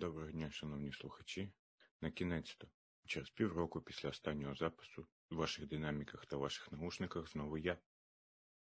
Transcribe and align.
Доброго 0.00 0.30
дня, 0.30 0.50
шановні 0.50 0.92
слухачі. 0.92 1.52
На 2.00 2.10
кінець-то, 2.10 2.68
через 3.06 3.30
півроку 3.30 3.80
після 3.80 4.08
останнього 4.08 4.54
запису, 4.54 5.06
у 5.30 5.36
ваших 5.36 5.68
динаміках 5.68 6.26
та 6.26 6.36
ваших 6.36 6.72
наушниках 6.72 7.30
знову 7.30 7.58
я. 7.58 7.78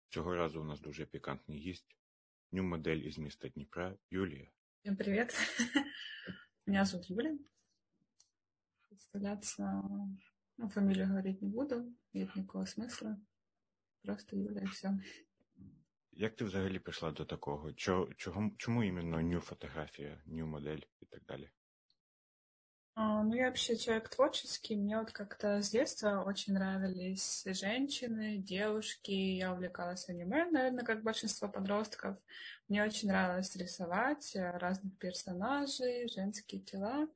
Цього 0.08 0.34
разу 0.34 0.60
у 0.60 0.64
нас 0.64 0.80
дуже 0.80 1.06
пікантний 1.06 1.58
гість, 1.58 1.96
ню 2.50 2.62
модель 2.62 2.96
із 2.96 3.18
міста 3.18 3.48
Дніпра 3.48 3.96
Юлія. 4.10 4.50
Всем 4.80 4.96
привет. 4.96 5.34
Меня 6.66 6.84
зовут 6.84 7.10
Юля. 7.10 7.38
Представляться, 8.88 9.82
ну, 10.58 10.68
фамилию 10.68 11.06
говорить 11.06 11.42
не 11.42 11.48
буду, 11.48 11.96
нет 12.12 12.36
никакого 12.36 12.64
смысла. 12.64 13.16
Просто 14.02 14.36
Юля 14.36 14.60
и 14.60 14.66
все. 14.66 14.98
Як 16.11 16.35
ти 16.35 16.45
взагалі 16.45 16.79
прийшла 16.79 17.11
до 17.11 17.25
такого? 17.25 17.73
Чого, 17.73 18.13
чого, 18.13 18.51
чому 18.57 18.83
іменно 18.83 19.21
ню 19.21 19.39
фотографія, 19.39 20.21
ню 20.25 20.47
модель 20.47 20.81
і 21.01 21.05
так 21.05 21.21
далі? 21.27 21.49
А, 22.99 23.23
ну, 23.23 23.35
я 23.35 23.45
вообще 23.45 23.75
человек 23.77 24.09
творческий. 24.09 24.75
Мне 24.75 24.97
вот 24.97 25.11
как-то 25.11 25.61
с 25.61 25.69
детства 25.69 26.23
очень 26.23 26.53
нравились 26.53 27.43
женщины, 27.45 28.37
девушки. 28.37 29.11
Я 29.11 29.53
увлекалась 29.53 30.09
аниме, 30.09 30.45
наверное, 30.45 30.83
как 30.83 31.03
большинство 31.03 31.47
подростков. 31.47 32.17
Мне 32.67 32.83
очень 32.83 33.09
нравилось 33.09 33.55
рисовать 33.55 34.35
разных 34.35 34.97
персонажей, 34.97 36.09
женские 36.09 36.61
тела. 36.61 37.07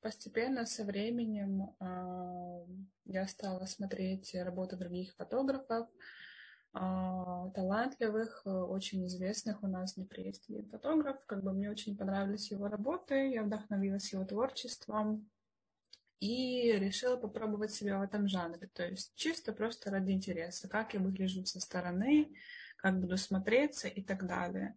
Постепенно 0.00 0.64
со 0.66 0.84
временем 0.84 1.74
э, 1.80 2.66
я 3.06 3.26
стала 3.26 3.66
смотреть 3.66 4.32
работы 4.36 4.76
других 4.76 5.16
фотографов, 5.16 5.88
а, 5.88 5.92
талантливых, 6.73 8.41
э, 8.45 8.49
очень 8.49 9.05
известных 9.05 9.61
у 9.61 9.67
нас 9.67 9.93
в 9.93 9.95
Днепре 9.95 10.29
один 10.29 10.67
фотограф. 10.69 11.23
Как 11.27 11.43
бы 11.43 11.53
мне 11.53 11.69
очень 11.69 11.95
понравились 11.95 12.51
его 12.51 12.67
работы, 12.67 13.29
я 13.29 13.43
вдохновилась 13.43 14.11
его 14.11 14.25
творчеством 14.25 15.29
и 16.19 16.71
решила 16.71 17.17
попробовать 17.17 17.71
себя 17.71 17.99
в 17.99 18.01
этом 18.01 18.27
жанре. 18.27 18.69
То 18.73 18.87
есть 18.87 19.13
чисто 19.15 19.53
просто 19.53 19.91
ради 19.91 20.11
интереса, 20.11 20.67
как 20.67 20.93
я 20.93 20.99
выгляжу 20.99 21.45
со 21.45 21.59
стороны, 21.59 22.33
как 22.77 22.99
буду 22.99 23.17
смотреться 23.17 23.87
и 23.87 24.01
так 24.01 24.25
далее. 24.25 24.75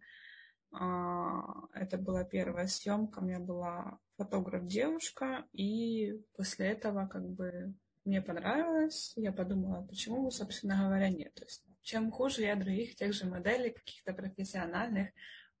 А, 0.71 1.41
это 1.73 1.97
была 1.97 2.23
первая 2.23 2.67
съемка, 2.67 3.19
у 3.19 3.25
меня 3.25 3.39
была 3.39 3.97
фотограф-девушка, 4.17 5.45
и 5.51 6.21
после 6.35 6.67
этого 6.67 7.07
как 7.07 7.27
бы 7.27 7.73
мне 8.05 8.21
понравилось, 8.21 9.13
я 9.15 9.31
подумала, 9.31 9.81
почему, 9.81 10.29
собственно 10.31 10.85
говоря, 10.85 11.09
нет. 11.09 11.33
То 11.33 11.43
есть 11.43 11.66
чем 11.86 12.10
хуже 12.10 12.42
я 12.42 12.56
других 12.56 12.94
тех 12.94 13.12
же 13.12 13.26
моделей, 13.26 13.70
каких-то 13.70 14.12
профессиональных, 14.12 15.10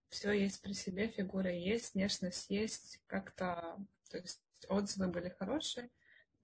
все 0.08 0.32
есть 0.32 0.62
при 0.62 0.72
себе, 0.72 1.08
фигура 1.08 1.50
есть, 1.50 1.94
внешность 1.94 2.50
есть, 2.50 3.00
как-то, 3.06 3.78
то 4.10 4.18
есть 4.18 4.42
отзывы 4.68 5.08
были 5.08 5.30
хорошие. 5.30 5.90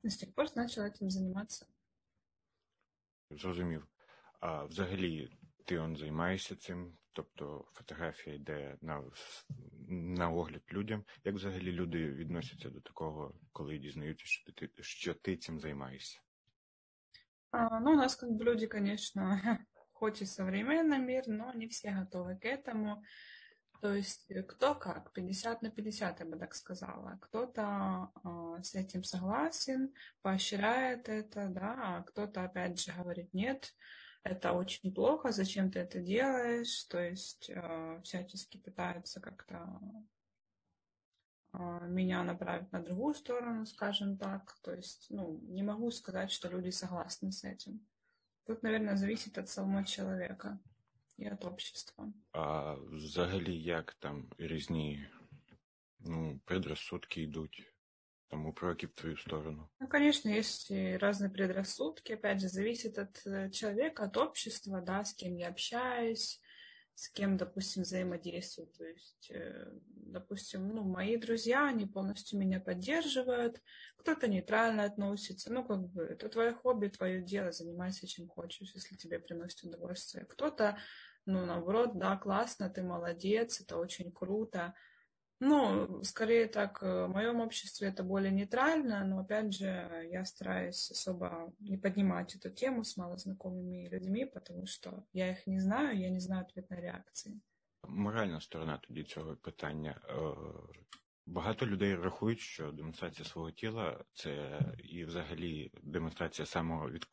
И 0.02 0.08
с 0.08 0.16
тех 0.16 0.34
пор 0.34 0.46
начала 0.54 0.86
этим 0.86 1.10
заниматься. 1.10 1.66
Зрозумів. 3.30 3.86
А 4.40 4.64
взагалі 4.64 5.30
ти 5.64 5.78
он 5.78 5.96
займаєшся 5.96 6.56
цим, 6.56 6.98
тобто 7.12 7.68
фотографія 7.72 8.36
йде 8.36 8.78
на 8.80 9.10
на 9.88 10.30
огляд 10.30 10.62
людям. 10.72 11.04
Як 11.24 11.34
взагалі 11.34 11.72
люди 11.72 12.12
відносяться 12.12 12.70
до 12.70 12.80
такого, 12.80 13.34
коли 13.52 13.78
дізнаються, 13.78 14.26
що 14.26 14.52
ти, 14.52 14.70
що 14.80 15.14
ти 15.14 15.36
цим 15.36 15.60
займаєшся? 15.60 16.20
А, 17.50 17.80
ну, 17.80 17.92
у 17.92 17.96
нас 17.96 18.16
как 18.16 18.30
бы 18.30 18.44
люди, 18.44 18.66
конечно, 18.66 19.40
и 20.07 20.25
современный 20.25 20.99
мир, 20.99 21.23
но 21.27 21.51
не 21.53 21.67
все 21.67 21.91
готовы 21.91 22.35
к 22.35 22.45
этому. 22.45 23.03
То 23.81 23.93
есть 23.93 24.31
э, 24.31 24.43
кто 24.43 24.75
как, 24.75 25.11
50 25.11 25.61
на 25.61 25.69
50, 25.69 26.19
я 26.19 26.25
бы 26.25 26.37
так 26.37 26.55
сказала. 26.55 27.19
Кто-то 27.21 28.11
э, 28.23 28.63
с 28.63 28.75
этим 28.75 29.03
согласен, 29.03 29.93
поощряет 30.21 31.09
это, 31.09 31.49
да, 31.49 31.75
а 31.77 32.03
кто-то 32.03 32.43
опять 32.43 32.79
же 32.79 32.93
говорит 32.93 33.33
нет, 33.33 33.73
это 34.23 34.53
очень 34.53 34.93
плохо, 34.93 35.33
зачем 35.33 35.69
ты 35.69 35.79
это 35.79 35.99
делаешь, 35.99 36.85
то 36.85 36.97
есть 36.97 37.49
э, 37.49 37.99
всячески 38.03 38.57
пытаются 38.57 39.19
как-то 39.19 39.69
э, 41.51 41.87
меня 41.89 42.23
направить 42.23 42.71
на 42.71 42.81
другую 42.81 43.15
сторону, 43.15 43.65
скажем 43.65 44.17
так. 44.17 44.55
То 44.61 44.73
есть, 44.73 45.07
ну, 45.09 45.41
не 45.49 45.61
могу 45.61 45.91
сказать, 45.91 46.31
что 46.31 46.47
люди 46.47 46.69
согласны 46.69 47.33
с 47.33 47.43
этим. 47.43 47.85
Тут, 48.46 48.62
наверное, 48.62 48.96
зависит 48.96 49.38
от 49.38 49.48
самого 49.48 49.84
человека 49.84 50.58
и 51.18 51.26
от 51.26 51.44
общества. 51.44 52.12
А 52.32 52.74
взагалі 52.74 53.62
як 53.62 53.96
там 53.98 54.30
різні 54.38 55.06
ну, 56.00 56.40
предрассудки 56.44 57.22
йдуть? 57.22 57.74
Там 58.30 58.46
упреки 58.46 58.86
в 58.86 58.92
твою 58.92 59.16
сторону? 59.16 59.68
Ну, 59.80 59.88
конечно, 59.88 60.28
есть 60.28 60.70
разные 60.70 61.30
предрассудки. 61.30 62.12
Опять 62.12 62.40
же, 62.40 62.48
зависит 62.48 62.98
от 62.98 63.26
э, 63.26 63.50
человека, 63.50 64.04
от 64.04 64.16
общества, 64.16 64.80
да, 64.80 65.04
с 65.04 65.14
кем 65.14 65.36
я 65.36 65.48
общаюсь, 65.48 66.40
с 66.95 67.09
кем, 67.09 67.37
допустим, 67.37 67.83
взаимодействую. 67.83 68.67
То 68.67 68.85
есть, 68.85 69.31
э, 69.31 69.71
допустим, 69.85 70.67
ну, 70.69 70.83
мои 70.83 71.17
друзья, 71.17 71.67
они 71.67 71.85
полностью 71.85 72.39
меня 72.39 72.59
поддерживают, 72.59 73.61
кто-то 73.97 74.27
нейтрально 74.27 74.83
относится. 74.83 75.51
Ну, 75.51 75.63
как 75.65 75.87
бы, 75.89 76.03
это 76.03 76.29
твое 76.29 76.53
хобби, 76.53 76.87
твое 76.87 77.21
дело, 77.21 77.51
занимайся 77.51 78.07
чем 78.07 78.27
хочешь, 78.27 78.71
если 78.75 78.95
тебе 78.95 79.19
приносит 79.19 79.63
удовольствие. 79.63 80.25
Кто-то, 80.25 80.77
ну, 81.25 81.45
наоборот, 81.45 81.97
да, 81.97 82.15
классно, 82.17 82.69
ты 82.69 82.83
молодец, 82.83 83.59
это 83.59 83.77
очень 83.77 84.11
круто. 84.11 84.73
Ну, 85.40 86.02
скорее 86.02 86.48
так, 86.48 86.82
э, 86.82 87.06
в 87.06 87.08
моем 87.10 87.40
обществе 87.40 87.88
это 87.88 88.02
более 88.02 88.32
нейтрально, 88.32 89.04
но 89.04 89.20
опять 89.20 89.54
же, 89.54 90.08
я 90.10 90.24
стараюсь 90.24 90.90
особо 90.90 91.54
не 91.60 91.76
поднимать 91.76 92.34
эту 92.34 92.50
тему 92.50 92.82
с 92.82 92.96
малознакомыми 92.96 93.88
людьми, 93.88 94.24
потому 94.24 94.66
что 94.66 95.04
я 95.12 95.30
их 95.30 95.46
не 95.46 95.60
знаю, 95.60 95.96
я 95.96 96.10
не 96.10 96.18
знаю 96.18 96.42
ответной 96.42 96.80
реакции. 96.80 97.40
Моральна 97.88 98.40
сторона 98.40 98.78
тоді 98.78 99.04
цього 99.04 99.36
питання. 99.36 100.00
Багато 101.26 101.66
людей 101.66 101.94
рахують, 101.94 102.40
що 102.40 102.72
демонстрація 102.72 103.28
свого 103.28 103.50
тіла 103.50 104.04
це 104.12 104.60
і 104.78 105.04
взагалі 105.04 105.70
демонстрація 105.82 106.46
самого 106.46 106.90
від... 106.90 107.06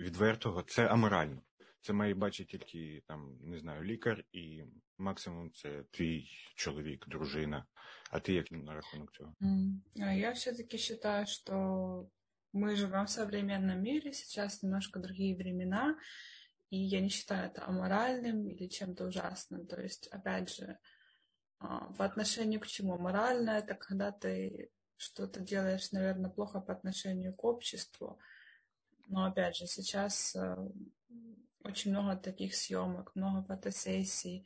відвертого 0.00 0.62
це 0.62 0.86
аморально. 0.86 1.42
Це 1.80 1.92
має 1.92 2.14
бачити 2.14 2.58
тільки 2.58 3.02
там, 3.06 3.38
не 3.40 3.58
знаю, 3.58 3.84
лікар, 3.84 4.24
і 4.32 4.64
максимум 4.98 5.50
це 5.52 5.84
твій 5.90 6.28
чоловік, 6.54 7.08
дружина. 7.08 7.66
А 8.10 8.20
ти 8.20 8.32
як 8.32 8.52
на 8.52 8.74
рахунок 8.74 9.12
цього? 9.12 9.34
Я 9.94 10.30
все-таки 10.30 10.78
считаю, 10.78 11.26
что 11.26 12.08
мы 12.52 12.76
живем 12.76 13.04
в 13.04 13.10
современном 13.10 13.82
мире, 13.82 14.12
сейчас 14.12 14.62
немножко 14.62 15.00
другие 15.00 15.36
времена, 15.36 15.98
и 16.70 16.76
я 16.76 17.00
не 17.00 17.08
считаю 17.08 17.50
это 17.50 17.66
аморальным 17.66 18.48
или 18.48 18.68
чем-то 18.68 19.06
ужасным. 19.06 19.66
То 19.66 19.82
есть, 19.82 20.08
опять 20.14 20.56
же, 20.56 20.78
по 21.58 22.04
отношению 22.04 22.60
к 22.60 22.66
чему? 22.66 22.98
Морально 22.98 23.50
это 23.50 23.74
когда 23.74 24.10
ты 24.12 24.70
что-то 24.96 25.40
делаешь, 25.40 25.92
наверное, 25.92 26.30
плохо 26.30 26.60
по 26.60 26.72
отношению 26.72 27.34
к 27.34 27.44
обществу. 27.44 28.18
Но 29.08 29.24
опять 29.24 29.56
же, 29.56 29.66
сейчас 29.66 30.36
очень 31.63 31.91
много 31.91 32.15
таких 32.15 32.55
съемок, 32.55 33.11
много 33.15 33.43
фотосессий. 33.43 34.45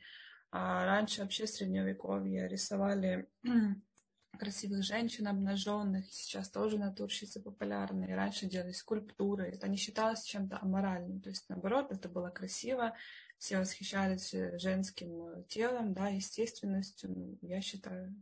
А 0.50 0.84
раньше 0.84 1.22
вообще 1.22 1.46
в 1.46 1.50
средневековье 1.50 2.48
рисовали 2.48 3.28
красивых 4.38 4.84
женщин 4.84 5.26
обнаженных, 5.26 6.06
сейчас 6.12 6.50
тоже 6.50 6.78
натурщицы 6.78 7.42
популярные. 7.42 8.14
Раньше 8.14 8.46
делали 8.46 8.72
скульптуры. 8.72 9.46
Это 9.46 9.68
не 9.68 9.76
считалось 9.76 10.22
чем-то 10.22 10.58
аморальным. 10.60 11.20
То 11.20 11.30
есть, 11.30 11.48
наоборот, 11.48 11.90
это 11.90 12.08
было 12.08 12.30
красиво. 12.30 12.94
Все 13.38 13.58
восхищались 13.58 14.30
женским 14.60 15.44
телом, 15.48 15.92
да, 15.92 16.08
естественностью. 16.08 17.10
Ну, 17.10 17.38
я 17.42 17.60
считаю, 17.60 18.14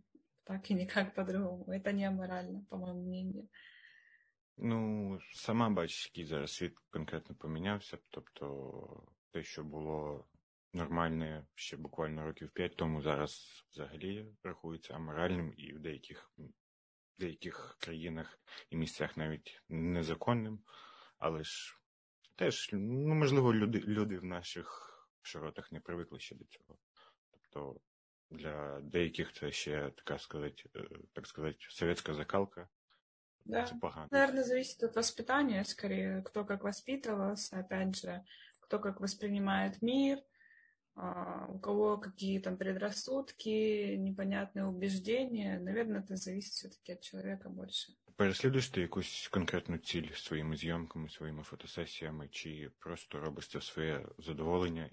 так 0.44 0.70
и 0.70 0.74
никак 0.74 1.14
по-другому. 1.14 1.70
Это 1.70 1.92
не 1.92 2.04
аморально, 2.04 2.64
по 2.70 2.76
моему 2.76 3.02
мнению. 3.02 3.48
Ну, 4.56 5.20
сама 5.34 5.70
бачиш, 5.70 6.06
який 6.06 6.24
зараз 6.24 6.52
світ 6.52 6.78
конкретно 6.90 7.34
помінявся. 7.34 7.98
Тобто 8.10 9.06
те, 9.30 9.42
що 9.42 9.64
було 9.64 10.26
нормальне 10.72 11.46
ще 11.54 11.76
буквально 11.76 12.24
років 12.24 12.50
п'ять 12.50 12.76
тому, 12.76 13.02
зараз 13.02 13.64
взагалі 13.70 14.26
рахується 14.42 14.94
аморальним 14.94 15.54
і 15.56 15.72
в 15.72 15.80
деяких 15.80 16.30
в 16.38 17.20
деяких 17.20 17.76
країнах 17.80 18.38
і 18.70 18.76
місцях 18.76 19.16
навіть 19.16 19.62
незаконним. 19.68 20.64
Але 21.18 21.44
ж 21.44 21.78
теж, 22.36 22.70
ну, 22.72 23.14
можливо, 23.14 23.54
люди 23.54 23.80
люди 23.80 24.18
в 24.18 24.24
наших 24.24 24.88
широтах 25.22 25.72
не 25.72 25.80
привикли 25.80 26.20
ще 26.20 26.34
до 26.34 26.44
цього. 26.44 26.78
Тобто 27.30 27.80
для 28.30 28.80
деяких 28.80 29.32
це 29.32 29.52
ще 29.52 29.90
така 29.90 30.18
сказати, 30.18 30.64
так 31.12 31.26
сказати, 31.26 31.58
совєтська 31.60 32.14
закалка. 32.14 32.68
Да. 33.45 33.65
Наверное, 34.11 34.43
зависит 34.43 34.83
от 34.83 34.95
воспитания, 34.95 35.63
скорее, 35.63 36.21
кто 36.23 36.43
как 36.43 36.63
воспитывался, 36.63 37.59
опять 37.59 37.95
же, 37.95 38.23
кто 38.59 38.79
как 38.79 38.99
воспринимает 38.99 39.81
мир. 39.81 40.19
а 40.97 41.45
у 41.49 41.59
кого 41.59 41.97
какие 41.97 42.39
там 42.39 42.57
предрассудки, 42.57 43.95
непонятные 43.97 44.65
убеждения. 44.65 45.59
Наверное, 45.59 46.01
это 46.01 46.15
зависит 46.15 46.53
все-таки 46.53 46.93
от 46.93 47.01
человека 47.01 47.49
больше. 47.49 47.93
Переслідуєш 48.15 48.69
ти 48.69 48.81
якусь 48.81 49.27
конкретну 49.31 49.77
ціль 49.77 50.11
своїми 50.13 50.57
зйомками, 50.57 51.09
своїми 51.09 51.43
фотосесіями, 51.43 52.27
чи 52.31 52.71
просто 52.79 53.19
робиш 53.19 53.47
це 53.47 53.61
своє 53.61 54.05
задоволення 54.17 54.89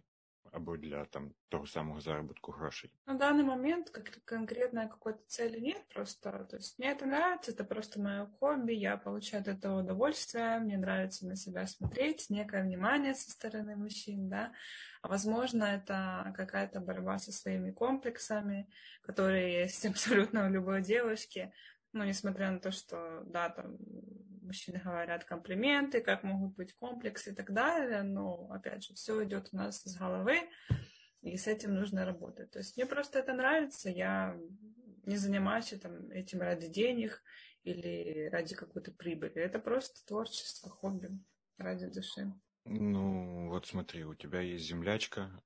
або 0.52 0.78
для 0.78 1.06
там 1.06 1.34
того 1.50 1.66
самого 1.66 2.02
заработку 2.02 2.52
грошей? 2.52 2.92
На 3.06 3.14
данный 3.14 3.44
момент 3.44 3.90
как 3.90 4.24
конкретной 4.26 4.90
какой-то 4.90 5.22
цели 5.28 5.60
нет 5.60 5.82
просто. 5.94 6.48
То 6.50 6.58
есть 6.58 6.80
мне 6.80 6.92
это 6.92 7.06
нравится, 7.06 7.52
это 7.52 7.64
просто 7.64 8.02
мое 8.02 8.26
хобби, 8.40 8.74
я 8.74 8.98
получаю 8.98 9.42
от 9.42 9.48
этого 9.48 9.82
удовольствие, 9.82 10.60
мне 10.60 10.78
нравится 10.78 11.28
на 11.28 11.36
себя 11.36 11.68
смотреть, 11.68 12.30
некое 12.30 12.64
внимание 12.64 13.14
со 13.14 13.32
стороны 13.32 13.76
мужчин, 13.76 14.30
да. 14.30 14.52
А 15.02 15.08
возможно, 15.08 15.64
это 15.64 16.34
какая-то 16.36 16.80
борьба 16.82 17.20
со 17.20 17.32
своими 17.32 17.72
комплексами, 17.72 18.70
которые 19.02 19.62
есть 19.62 19.86
абсолютно 19.86 20.48
у 20.48 20.50
любой 20.50 20.82
девушки. 20.82 21.54
Ну, 21.92 22.04
несмотря 22.04 22.52
на 22.52 22.60
то, 22.60 22.72
что, 22.72 23.24
да, 23.26 23.50
там 23.50 23.78
мужчины 24.42 24.80
говорят 24.80 25.26
комплименты, 25.26 26.02
как 26.02 26.24
могут 26.24 26.56
быть 26.56 26.74
комплексы 26.74 27.32
и 27.32 27.36
так 27.36 27.54
далее, 27.54 28.04
но, 28.04 28.50
опять 28.52 28.84
же, 28.84 28.94
все 28.94 29.24
идет 29.24 29.50
у 29.52 29.58
нас 29.58 29.82
с 29.84 29.98
головы, 29.98 30.50
и 31.22 31.38
с 31.38 31.48
этим 31.48 31.76
нужно 31.76 32.06
работать. 32.06 32.52
То 32.52 32.60
есть 32.60 32.78
мне 32.78 32.86
просто 32.86 33.20
это 33.20 33.34
нравится, 33.34 33.90
я 33.90 34.38
не 35.06 35.18
занимаюсь 35.18 35.74
там, 35.82 36.10
этим 36.12 36.42
ради 36.42 36.68
денег 36.68 37.24
или 37.64 38.30
ради 38.32 38.56
какой-то 38.56 38.92
прибыли. 38.92 39.36
Это 39.36 39.60
просто 39.60 40.06
творчество, 40.06 40.70
хобби 40.70 41.10
ради 41.58 41.88
души. 41.88 42.32
Ну, 42.66 43.50
вот 43.50 43.66
смотри, 43.66 44.04
у 44.04 44.16
тебя 44.16 44.42
есть 44.42 44.66
землячка, 44.66 45.42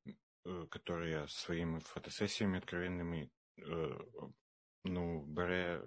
э, 0.45 0.65
которая 0.69 1.27
своими 1.27 1.79
фотосессиями 1.79 2.57
откровенными 2.57 3.31
э, 3.57 3.99
ну, 4.83 5.23
бере 5.25 5.81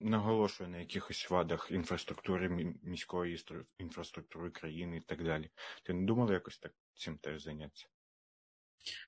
наголошує 0.00 0.70
на 0.70 0.78
якихось 0.78 1.30
вадах 1.30 1.70
інфраструктури 1.70 2.74
міської 2.82 3.44
інфраструктури 3.78 4.50
країни 4.50 4.96
і 4.96 5.00
так 5.00 5.24
далі. 5.24 5.50
Ти 5.84 5.92
не 5.92 6.06
думала 6.06 6.32
якось 6.32 6.58
так 6.58 6.72
цим 6.94 7.18
теж 7.18 7.42
зайнятися? 7.42 7.86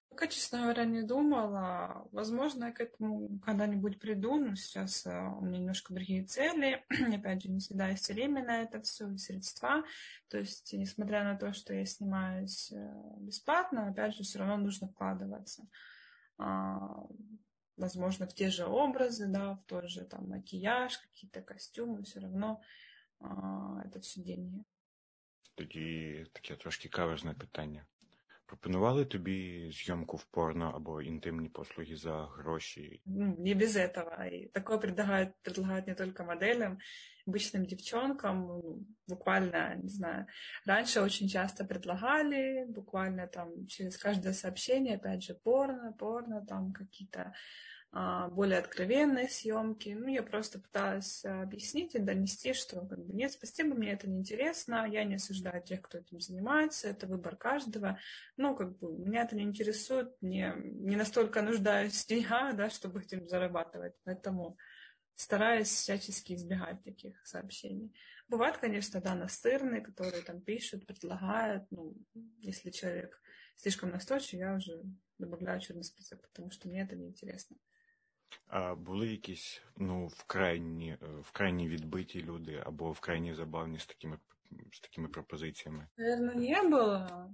Пока, 0.08 0.26
честно 0.26 0.58
говоря, 0.58 0.84
не 0.84 1.02
думала. 1.02 2.05
Возможно, 2.12 2.67
я 2.67 2.73
к 2.73 2.84
этому 2.84 3.40
когда-нибудь 3.40 3.99
приду, 3.99 4.37
но 4.37 4.55
сейчас 4.55 5.06
у 5.06 5.40
меня 5.40 5.58
немножко 5.58 5.94
другие 5.94 6.25
цели. 6.25 6.84
Опять 7.14 7.43
же, 7.43 7.49
не 7.50 7.58
всегда 7.58 7.88
есть 7.88 8.11
время 8.11 8.44
на 8.44 8.62
это 8.62 8.82
все, 8.82 9.11
и 9.11 9.17
средства. 9.17 9.82
То 10.29 10.38
есть, 10.38 10.75
несмотря 10.75 11.25
на 11.25 11.37
то, 11.38 11.55
что 11.55 11.73
я 11.73 11.87
снимаюсь 11.87 12.70
бесплатно, 13.17 13.88
опять 13.88 14.14
же, 14.14 14.25
все 14.25 14.40
равно 14.40 14.58
нужно 14.58 14.88
вкладываться. 14.88 15.67
А, 17.76 17.81
возможно, 17.81 18.26
в 18.26 18.34
те 18.34 18.50
же 18.50 18.64
образы, 18.64 19.26
да, 19.26 19.55
в 19.55 19.64
тот 19.67 19.88
же 19.88 20.05
там 20.05 20.29
макияж, 20.29 20.99
какие-то 20.99 21.43
костюмы, 21.43 22.02
все 22.02 22.20
равно 22.20 22.61
а, 23.20 23.82
это 23.84 24.00
все 24.00 24.20
деньги. 24.20 24.64
Тоді 25.55 26.26
таке 26.32 26.56
трошки 26.56 26.88
каверзне 26.88 27.34
питання. 27.34 27.87
Пропонували 28.46 29.05
тобі 29.05 29.70
зйомку 29.73 30.17
в 30.17 30.25
порно 30.25 30.73
або 30.75 31.02
інтимні 31.02 31.49
послуги 31.49 31.96
за 31.96 32.26
гроші? 32.26 33.02
Не 33.06 33.55
без 33.55 33.76
этого. 33.76 34.26
И 34.26 34.50
такое 34.52 34.79
предлагают, 34.79 35.34
предлагают 35.43 35.87
не 35.87 35.94
только 35.94 36.25
моделям, 36.25 36.79
обычным 37.27 37.65
девчонкам. 37.65 38.47
Ну, 38.47 38.85
буквально, 39.07 39.75
не 39.75 39.89
знаю, 39.89 40.27
раньше 40.65 41.01
очень 41.01 41.27
часто 41.27 41.65
предлагали, 41.65 42.65
буквально 42.68 43.27
там 43.27 43.68
через 43.68 43.97
каждое 43.97 44.33
сообщение, 44.33 44.95
опять 44.95 45.24
же, 45.24 45.33
порно, 45.35 45.94
порно, 45.94 46.45
там 46.45 46.74
какие-то 46.74 47.33
а, 47.91 48.27
более 48.29 48.59
откровенные 48.59 49.29
съемки. 49.29 49.89
Ну, 49.97 50.07
я 50.07 50.21
просто 50.21 50.59
пыталась 50.59 51.24
объяснить 51.24 51.95
и 51.95 52.00
донести, 52.00 52.53
что 52.53 52.85
как 52.85 53.06
бы, 53.06 53.13
нет, 53.13 53.31
спасибо, 53.31 53.75
мне 53.75 53.91
это 53.94 54.09
не 54.09 54.19
интересно, 54.19 54.85
я 54.89 55.03
не 55.03 55.15
осуждаю 55.15 55.63
тех, 55.63 55.81
кто 55.81 55.97
этим 55.97 56.19
занимается, 56.19 56.89
это 56.89 57.07
выбор 57.07 57.38
каждого. 57.38 57.97
Ну, 58.35 58.56
как 58.56 58.77
бы, 58.77 58.91
меня 58.91 59.23
это 59.23 59.35
не 59.35 59.44
интересует, 59.44 60.12
не, 60.21 60.53
не 60.57 60.95
настолько 60.95 61.41
нуждаюсь 61.41 61.94
в 62.03 62.07
деньгах, 62.07 62.56
да, 62.56 62.69
чтобы 62.69 63.01
этим 63.01 63.27
зарабатывать. 63.27 63.94
Поэтому 64.03 64.57
стараюсь 65.17 65.69
всячески 65.69 66.32
избегать 66.34 66.82
таких 66.82 67.25
сообщений. 67.26 67.94
Бывают, 68.29 68.58
конечно, 68.58 69.00
да, 69.00 69.14
настырные, 69.14 69.81
которые 69.81 70.23
там 70.23 70.40
пишут, 70.40 70.87
предлагают, 70.87 71.64
ну, 71.70 71.94
если 72.38 72.70
человек 72.70 73.20
слишком 73.56 73.90
настойчив, 73.90 74.40
я 74.40 74.55
уже 74.55 74.82
добавляю 75.19 75.61
черный 75.61 75.84
список, 75.84 76.23
потому 76.23 76.50
что 76.50 76.69
мне 76.69 76.82
это 76.82 76.96
не 76.96 77.06
интересно. 77.06 77.56
А 78.46 78.75
були 78.75 79.08
якісь 79.08 79.62
ну, 79.76 80.06
вкрайні, 80.06 80.96
вкрайні 81.23 81.69
відбиті 81.69 82.23
люди 82.23 82.62
або 82.67 82.93
вкрайні 82.93 83.34
забавні 83.34 83.79
з 83.79 83.87
такими, 83.87 84.19
з 84.73 84.81
такими 84.81 85.08
пропозиціями? 85.08 85.88
Наверное, 85.96 86.34
не 86.34 86.62
было. 86.62 87.31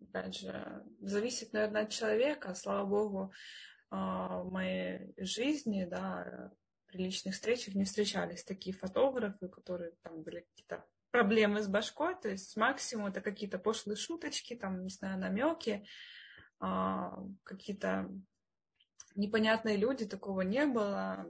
Опять 0.00 0.34
же, 0.34 0.82
зависит, 1.00 1.52
наверное, 1.52 1.84
от 1.84 1.92
человека. 1.92 2.54
Слава 2.54 2.84
богу, 2.84 3.32
в 3.90 4.50
моей 4.50 5.14
жизни, 5.18 5.86
да, 5.90 6.50
при 6.87 7.03
личных 7.03 7.35
встречах 7.35 7.75
не 7.75 7.85
встречались 7.85 8.43
такие 8.43 8.75
фотографы, 8.75 9.47
которые 9.49 9.91
там 10.03 10.23
были 10.23 10.41
какие-то 10.41 10.85
проблемы 11.11 11.61
с 11.61 11.67
башкой, 11.67 12.15
то 12.15 12.29
есть 12.29 12.55
максимум 12.57 13.07
это 13.07 13.21
какие-то 13.21 13.59
пошлые 13.59 13.95
шуточки, 13.95 14.55
там, 14.55 14.83
не 14.83 14.89
знаю, 14.89 15.17
намеки, 15.19 15.85
какие-то 17.43 18.09
непонятные 19.15 19.77
люди, 19.77 20.05
такого 20.05 20.41
не 20.41 20.65
было. 20.65 21.27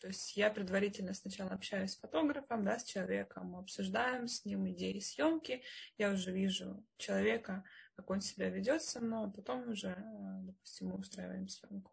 То 0.00 0.08
есть 0.08 0.36
я 0.36 0.50
предварительно 0.50 1.14
сначала 1.14 1.52
общаюсь 1.52 1.92
с 1.92 2.00
фотографом, 2.00 2.64
да, 2.64 2.76
с 2.76 2.84
человеком, 2.84 3.54
обсуждаем 3.54 4.26
с 4.26 4.44
ним 4.44 4.68
идеи 4.70 4.98
съемки, 4.98 5.62
я 5.96 6.10
уже 6.10 6.32
вижу 6.32 6.84
человека, 6.96 7.62
как 7.94 8.10
он 8.10 8.20
себя 8.20 8.50
ведет 8.50 8.82
со 8.82 9.00
мной, 9.00 9.28
а 9.28 9.30
потом 9.30 9.68
уже, 9.68 9.90
э, 9.90 10.40
допустим, 10.42 10.88
мы 10.88 10.96
устраиваем 10.96 11.46
съемку 11.46 11.92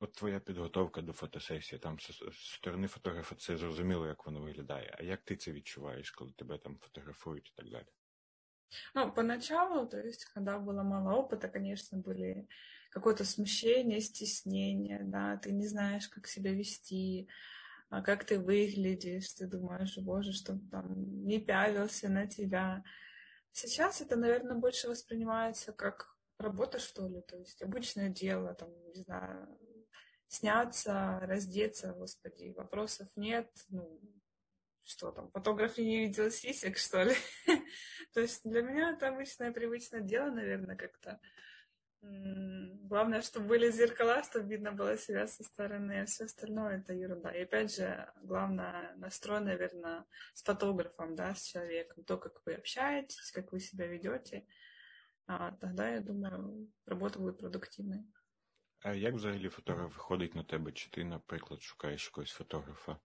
От 0.00 0.12
твоя 0.12 0.40
підготовка 0.40 1.02
до 1.02 1.12
фотосесії, 1.12 1.78
там 1.78 2.00
з 2.00 2.22
сторони 2.32 2.88
фотографа 2.88 3.34
це 3.34 3.56
зрозуміло, 3.56 4.06
як 4.06 4.26
воно 4.26 4.40
виглядає. 4.40 4.96
А 4.98 5.02
як 5.02 5.22
ти 5.22 5.36
це 5.36 5.52
відчуваєш, 5.52 6.10
коли 6.10 6.32
тебе 6.32 6.58
там 6.58 6.78
фотографують 6.78 7.48
і 7.48 7.52
так 7.56 7.70
далі? 7.70 7.86
Ну, 8.94 9.12
поначалу, 9.12 9.86
то 9.86 9.98
есть, 9.98 10.24
когда 10.24 10.58
было 10.58 10.82
мало 10.82 11.22
опыта, 11.22 11.48
конечно, 11.48 11.98
были 11.98 12.46
какое-то 12.90 13.24
смущение, 13.24 14.00
стеснение, 14.00 15.00
да, 15.04 15.36
ты 15.36 15.52
не 15.52 15.66
знаешь, 15.66 16.08
как 16.08 16.26
себя 16.26 16.52
вести, 16.52 17.28
а 17.90 18.02
как 18.02 18.24
ты 18.24 18.38
выглядишь, 18.38 19.34
ты 19.34 19.46
думаешь, 19.46 19.98
боже, 19.98 20.32
чтобы 20.32 20.68
там 20.70 21.26
не 21.26 21.38
пялился 21.38 22.08
на 22.08 22.26
тебя. 22.26 22.82
Сейчас 23.52 24.00
это, 24.00 24.16
наверное, 24.16 24.56
больше 24.56 24.88
воспринимается 24.88 25.72
как 25.72 26.15
работа, 26.39 26.79
что 26.79 27.07
ли, 27.07 27.21
то 27.21 27.37
есть 27.37 27.61
обычное 27.61 28.09
дело, 28.09 28.53
там, 28.53 28.69
не 28.93 28.93
знаю, 28.93 29.57
сняться, 30.27 31.19
раздеться, 31.21 31.93
господи, 31.93 32.53
вопросов 32.55 33.07
нет, 33.15 33.49
ну, 33.69 34.01
что 34.83 35.11
там, 35.11 35.29
фотограф 35.31 35.77
не 35.77 36.05
видел 36.05 36.31
сисек, 36.31 36.77
что 36.77 37.03
ли? 37.03 37.15
то 38.13 38.21
есть 38.21 38.41
для 38.43 38.61
меня 38.61 38.91
это 38.91 39.09
обычное 39.09 39.51
привычное 39.51 40.01
дело, 40.01 40.29
наверное, 40.31 40.75
как-то. 40.75 41.19
Главное, 41.99 43.21
чтобы 43.21 43.47
были 43.47 43.71
зеркала, 43.71 44.23
чтобы 44.23 44.47
видно 44.47 44.71
было 44.71 44.97
себя 44.97 45.27
со 45.27 45.43
стороны, 45.43 46.01
а 46.01 46.05
все 46.05 46.25
остальное 46.25 46.77
это 46.77 46.93
ерунда. 46.93 47.31
И 47.31 47.41
опять 47.41 47.75
же, 47.75 48.09
главное 48.21 48.95
настрой, 48.97 49.41
наверное, 49.41 50.05
с 50.33 50.43
фотографом, 50.43 51.15
да, 51.15 51.35
с 51.35 51.43
человеком, 51.43 52.03
то, 52.05 52.17
как 52.17 52.39
вы 52.45 52.53
общаетесь, 52.53 53.31
как 53.31 53.51
вы 53.51 53.59
себя 53.59 53.87
ведете, 53.87 54.45
а 55.27 55.51
тогда, 55.51 55.89
я 55.89 55.99
думаю, 55.99 56.67
робота 56.85 57.19
буде 57.19 57.31
продуктивною. 57.31 58.03
А 58.79 58.93
як 58.93 59.15
взагалі 59.15 59.49
фотограф 59.49 59.93
виходить 59.93 60.35
на 60.35 60.43
тебе? 60.43 60.71
Чи 60.71 60.89
ти, 60.89 61.03
наприклад, 61.03 61.61
шукаєш 61.61 62.05
якогось 62.05 62.31
фотографа? 62.31 62.97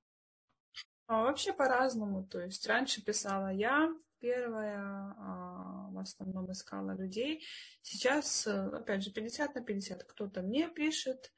А, 1.07 1.23
вообще 1.23 1.52
по-разному. 1.52 2.23
То 2.25 2.41
есть 2.41 2.67
раньше 2.67 3.05
писала 3.05 3.52
я, 3.52 3.97
первая, 4.21 5.14
а, 5.19 5.88
в 5.93 5.99
основном 5.99 6.50
искала 6.52 6.95
людей. 6.95 7.45
Сейчас, 7.83 8.47
опять 8.47 9.02
же, 9.02 9.12
50 9.12 9.55
на 9.55 9.62
50. 9.62 10.02
Кто-то 10.05 10.43
мне 10.43 10.69
пишет, 10.69 11.33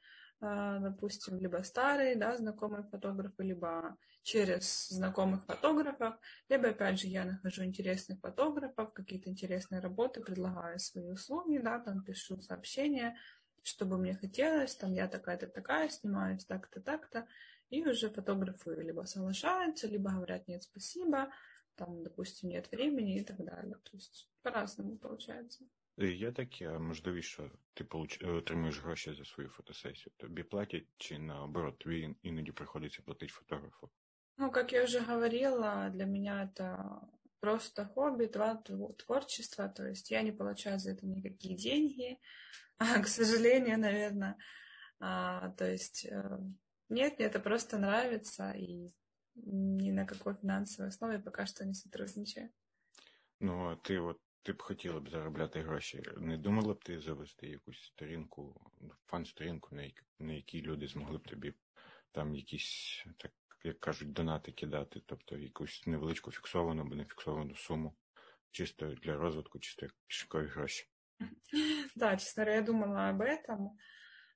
допустим, 0.79 1.37
либо 1.37 1.63
старые, 1.63 2.15
да, 2.15 2.37
знакомые 2.37 2.83
фотографы, 2.83 3.43
либо 3.43 3.97
через 4.23 4.87
знакомых 4.89 5.45
фотографов, 5.45 6.15
либо, 6.49 6.69
опять 6.69 6.99
же, 6.99 7.07
я 7.07 7.25
нахожу 7.25 7.63
интересных 7.63 8.19
фотографов, 8.19 8.93
какие-то 8.93 9.29
интересные 9.29 9.81
работы, 9.81 10.21
предлагаю 10.21 10.79
свои 10.79 11.09
услуги, 11.09 11.57
да, 11.57 11.79
там 11.79 12.03
пишу 12.03 12.41
сообщения, 12.41 13.17
что 13.63 13.85
бы 13.85 13.97
мне 13.97 14.15
хотелось, 14.15 14.75
там 14.75 14.93
я 14.93 15.07
такая-то 15.07 15.47
такая, 15.47 15.89
снимаюсь 15.89 16.45
так-то, 16.45 16.81
так-то, 16.81 17.27
и 17.69 17.83
уже 17.83 18.09
фотографы 18.09 18.75
либо 18.75 19.03
соглашаются, 19.05 19.87
либо 19.87 20.11
говорят 20.11 20.47
нет, 20.47 20.63
спасибо, 20.63 21.29
там, 21.75 22.03
допустим, 22.03 22.49
нет 22.49 22.69
времени 22.71 23.17
и 23.17 23.23
так 23.23 23.37
далее. 23.43 23.75
То 23.83 23.91
есть 23.93 24.29
по-разному 24.41 24.97
получается. 24.97 25.65
Є 25.96 26.32
такі, 26.32 26.64
а 26.64 26.78
можливо, 26.78 27.20
що 27.20 27.50
ти 27.74 27.84
получ... 27.84 28.22
отримуєш 28.22 28.80
гроші 28.80 29.14
за 29.14 29.24
свою 29.24 29.48
фотосесію. 29.48 30.12
Тобі 30.16 30.42
платять 30.42 30.86
чи 30.96 31.18
наоборот, 31.18 31.78
тобі 31.78 32.14
іноді 32.22 32.52
приходиться 32.52 33.02
платити 33.02 33.32
фотографу? 33.32 33.90
Ну, 34.36 34.50
как 34.50 34.72
я 34.72 34.84
уже 34.84 35.00
говорила, 35.00 35.90
для 35.90 36.06
меня 36.06 36.44
это 36.44 37.00
просто 37.40 37.86
хобби, 37.86 38.26
творчество, 38.96 39.68
то 39.68 39.84
есть 39.84 40.10
я 40.10 40.22
не 40.22 40.32
получаю 40.32 40.78
за 40.78 40.92
это 40.92 41.06
никакие 41.06 41.56
деньги, 41.56 42.18
а, 42.78 43.02
к 43.02 43.08
сожалению, 43.08 43.78
наверное. 43.78 44.36
А, 44.98 45.50
то 45.50 45.70
есть 45.70 46.06
э, 46.06 46.38
нет, 46.88 47.18
мне 47.18 47.26
это 47.26 47.40
просто 47.40 47.78
нравится, 47.78 48.52
и 48.52 48.88
ни 49.34 49.90
на 49.90 50.06
какой 50.06 50.34
финансовой 50.34 50.88
основе 50.88 51.18
пока 51.18 51.46
что 51.46 51.64
не 51.64 51.74
сотрудничаю. 51.74 52.50
Ну, 53.40 53.70
а 53.70 53.76
ти 53.76 53.98
от 53.98 54.20
ти 54.44 54.52
б 54.52 54.62
хотіла 54.62 55.00
б 55.00 55.08
заробляти 55.08 55.60
гроші. 55.60 56.02
Не 56.16 56.36
думала 56.36 56.74
б 56.74 56.84
ти 56.84 57.00
завести 57.00 57.46
якусь 57.46 57.82
сторінку, 57.82 58.70
фан-сторінку, 59.06 59.74
на, 59.74 59.82
як, 59.82 60.04
на 60.18 60.32
якій 60.32 60.62
люди 60.62 60.86
змогли 60.86 61.18
б 61.18 61.28
тобі 61.28 61.54
там 62.12 62.34
якісь, 62.34 63.04
так 63.18 63.32
як 63.64 63.80
кажуть, 63.80 64.12
донати 64.12 64.52
кидати, 64.52 65.02
тобто 65.06 65.38
якусь 65.38 65.86
невеличку 65.86 66.30
фіксовану 66.30 66.82
або 66.82 66.94
не 66.94 67.04
фіксовану 67.04 67.56
суму, 67.56 67.94
чисто 68.50 68.94
для 68.94 69.16
розвитку, 69.16 69.58
чисто 69.58 69.86
як 69.86 69.94
кишкові 70.06 70.46
гроші. 70.46 70.86
Да, 71.96 72.16
честно 72.16 72.42
говоря, 72.42 72.54
я 72.56 72.62
думала 72.62 73.10
об 73.10 73.20
этом. 73.20 73.76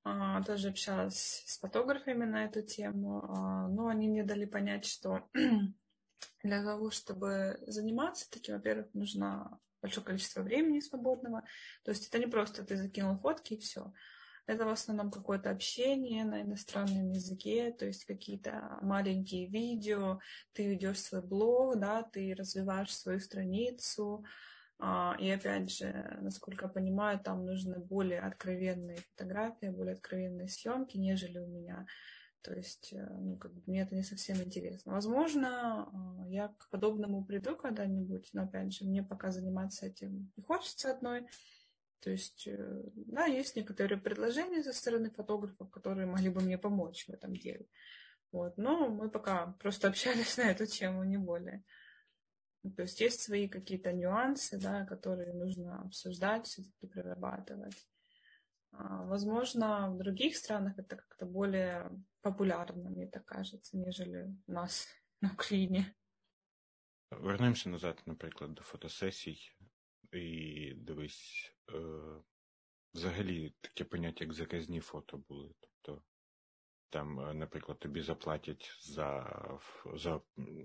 А, 0.07 0.43
тоже 0.43 0.69
общалась 0.69 1.45
с 1.47 1.59
фотографами 1.59 2.27
на 2.27 2.45
эту 2.45 2.63
тему, 2.63 3.25
а, 3.25 3.69
но 3.69 3.87
они 3.87 4.09
мне 4.09 4.23
дали 4.23 4.45
понять, 4.45 4.85
что 4.85 5.31
для 6.43 6.63
того, 6.63 6.91
чтобы 6.91 7.59
заниматься 7.67 8.31
таким, 8.31 8.57
во-первых, 8.57 8.93
нужно 8.93 9.59
большое 9.82 10.06
количество 10.06 10.42
времени 10.42 10.80
свободного. 10.80 11.44
То 11.84 11.92
есть 11.92 12.08
это 12.08 12.20
не 12.20 12.28
просто 12.28 12.64
ты 12.64 12.78
закинул 12.78 13.18
фотки 13.18 13.54
и 13.54 13.60
все. 13.60 13.94
Это 14.50 14.66
в 14.66 14.70
основном 14.70 15.12
какое-то 15.12 15.52
общение 15.52 16.26
на 16.26 16.42
иностранном 16.42 17.12
языке, 17.12 17.72
то 17.72 17.86
есть 17.86 18.06
какие-то 18.06 18.80
маленькие 18.82 19.48
видео, 19.48 20.20
ты 20.54 20.68
ведешь 20.68 21.02
свой 21.02 21.22
блог, 21.22 21.80
да, 21.80 22.02
ты 22.02 22.34
развиваешь 22.36 22.96
свою 22.96 23.20
страницу. 23.20 24.26
А, 24.80 25.16
и 25.20 25.30
опять 25.30 25.70
же, 25.72 26.18
насколько 26.22 26.66
я 26.66 26.72
понимаю, 26.72 27.20
там 27.20 27.46
нужны 27.46 27.78
более 27.78 28.22
откровенные 28.22 28.98
фотографии, 29.12 29.68
более 29.68 29.94
откровенные 29.94 30.48
съемки, 30.48 30.98
нежели 30.98 31.38
у 31.38 31.46
меня. 31.46 31.86
То 32.42 32.54
есть, 32.54 32.94
э, 32.94 33.06
ну, 33.20 33.38
как 33.38 33.54
бы 33.54 33.62
мне 33.66 33.82
это 33.82 33.96
не 33.96 34.04
совсем 34.04 34.38
интересно. 34.38 34.94
Возможно, 34.94 35.90
э, 36.26 36.32
я 36.32 36.48
к 36.48 36.70
подобному 36.70 37.26
приду 37.26 37.56
когда-нибудь, 37.56 38.30
но, 38.34 38.44
опять 38.44 38.74
же, 38.74 38.86
мне 38.86 39.04
пока 39.04 39.32
заниматься 39.32 39.86
этим 39.86 40.32
не 40.38 40.44
хочется 40.44 40.92
одной. 40.92 41.28
То 42.00 42.12
есть, 42.12 42.48
э, 42.48 42.82
да, 42.96 43.26
есть 43.26 43.58
некоторые 43.58 44.00
предложения 44.00 44.64
со 44.64 44.72
стороны 44.72 45.12
фотографов, 45.12 45.70
которые 45.70 46.08
могли 46.08 46.30
бы 46.30 46.42
мне 46.42 46.58
помочь 46.58 47.08
в 47.08 47.10
этом 47.10 47.36
деле. 47.36 47.68
Вот. 48.32 48.58
Но 48.58 48.88
мы 48.88 49.10
пока 49.10 49.48
просто 49.60 49.88
общались 49.90 50.38
на 50.38 50.50
эту 50.52 50.66
тему, 50.66 51.04
не 51.04 51.18
более. 51.18 51.64
То 52.76 52.84
есть 52.84 53.00
есть 53.02 53.22
свои 53.22 53.48
какие-то 53.48 53.92
нюансы, 53.92 54.60
да, 54.60 54.86
которые 54.86 55.34
нужно 55.34 55.82
обсуждать, 55.82 56.48
все-таки 56.48 56.88
прорабатывать. 56.88 57.88
Возможно, 58.72 59.90
в 59.92 59.98
других 59.98 60.38
странах 60.38 60.78
это 60.78 60.96
как-то 60.96 61.26
более 61.26 61.90
популярно, 62.22 62.90
мне 62.90 63.08
так 63.08 63.26
кажется, 63.26 63.78
нежели 63.78 64.36
у 64.48 64.52
нас 64.52 64.88
на 65.22 65.32
Україні. 65.34 65.86
Вернемося 67.12 67.70
назад, 67.70 68.04
наприклад, 68.06 68.54
до 68.54 68.62
фотосесій, 68.62 69.52
і 70.12 70.74
дивись, 70.74 71.56
е, 71.72 71.82
взагалі 72.94 73.54
таке 73.62 73.84
поняття, 73.84 74.24
як 74.24 74.34
заказні 74.34 74.80
фото 74.80 75.18
були. 75.18 75.54
Тобто 75.60 76.04
там, 76.90 77.20
е, 77.20 77.34
наприклад, 77.34 77.80
тобі 77.80 78.02
заплатять 78.02 78.78
за 78.82 79.60
за, 79.94 80.22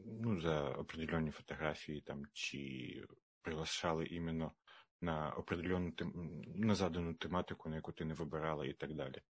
ну, 0.07 0.41
за 0.41 0.69
определенні 0.71 1.31
фотографії, 1.31 2.01
там, 2.01 2.23
чи 2.33 3.05
приглашали 3.43 4.07
іменно 4.07 4.53
на 5.04 5.30
определенну 5.30 5.94
на 6.56 6.76
задану 6.76 7.14
тематику, 7.14 7.70
на 7.70 7.76
яку 7.76 7.92
ти 7.92 8.06
не 8.06 8.14
вибирала, 8.14 8.66
і 8.66 8.74
так 8.74 8.94
далі. 8.94 9.22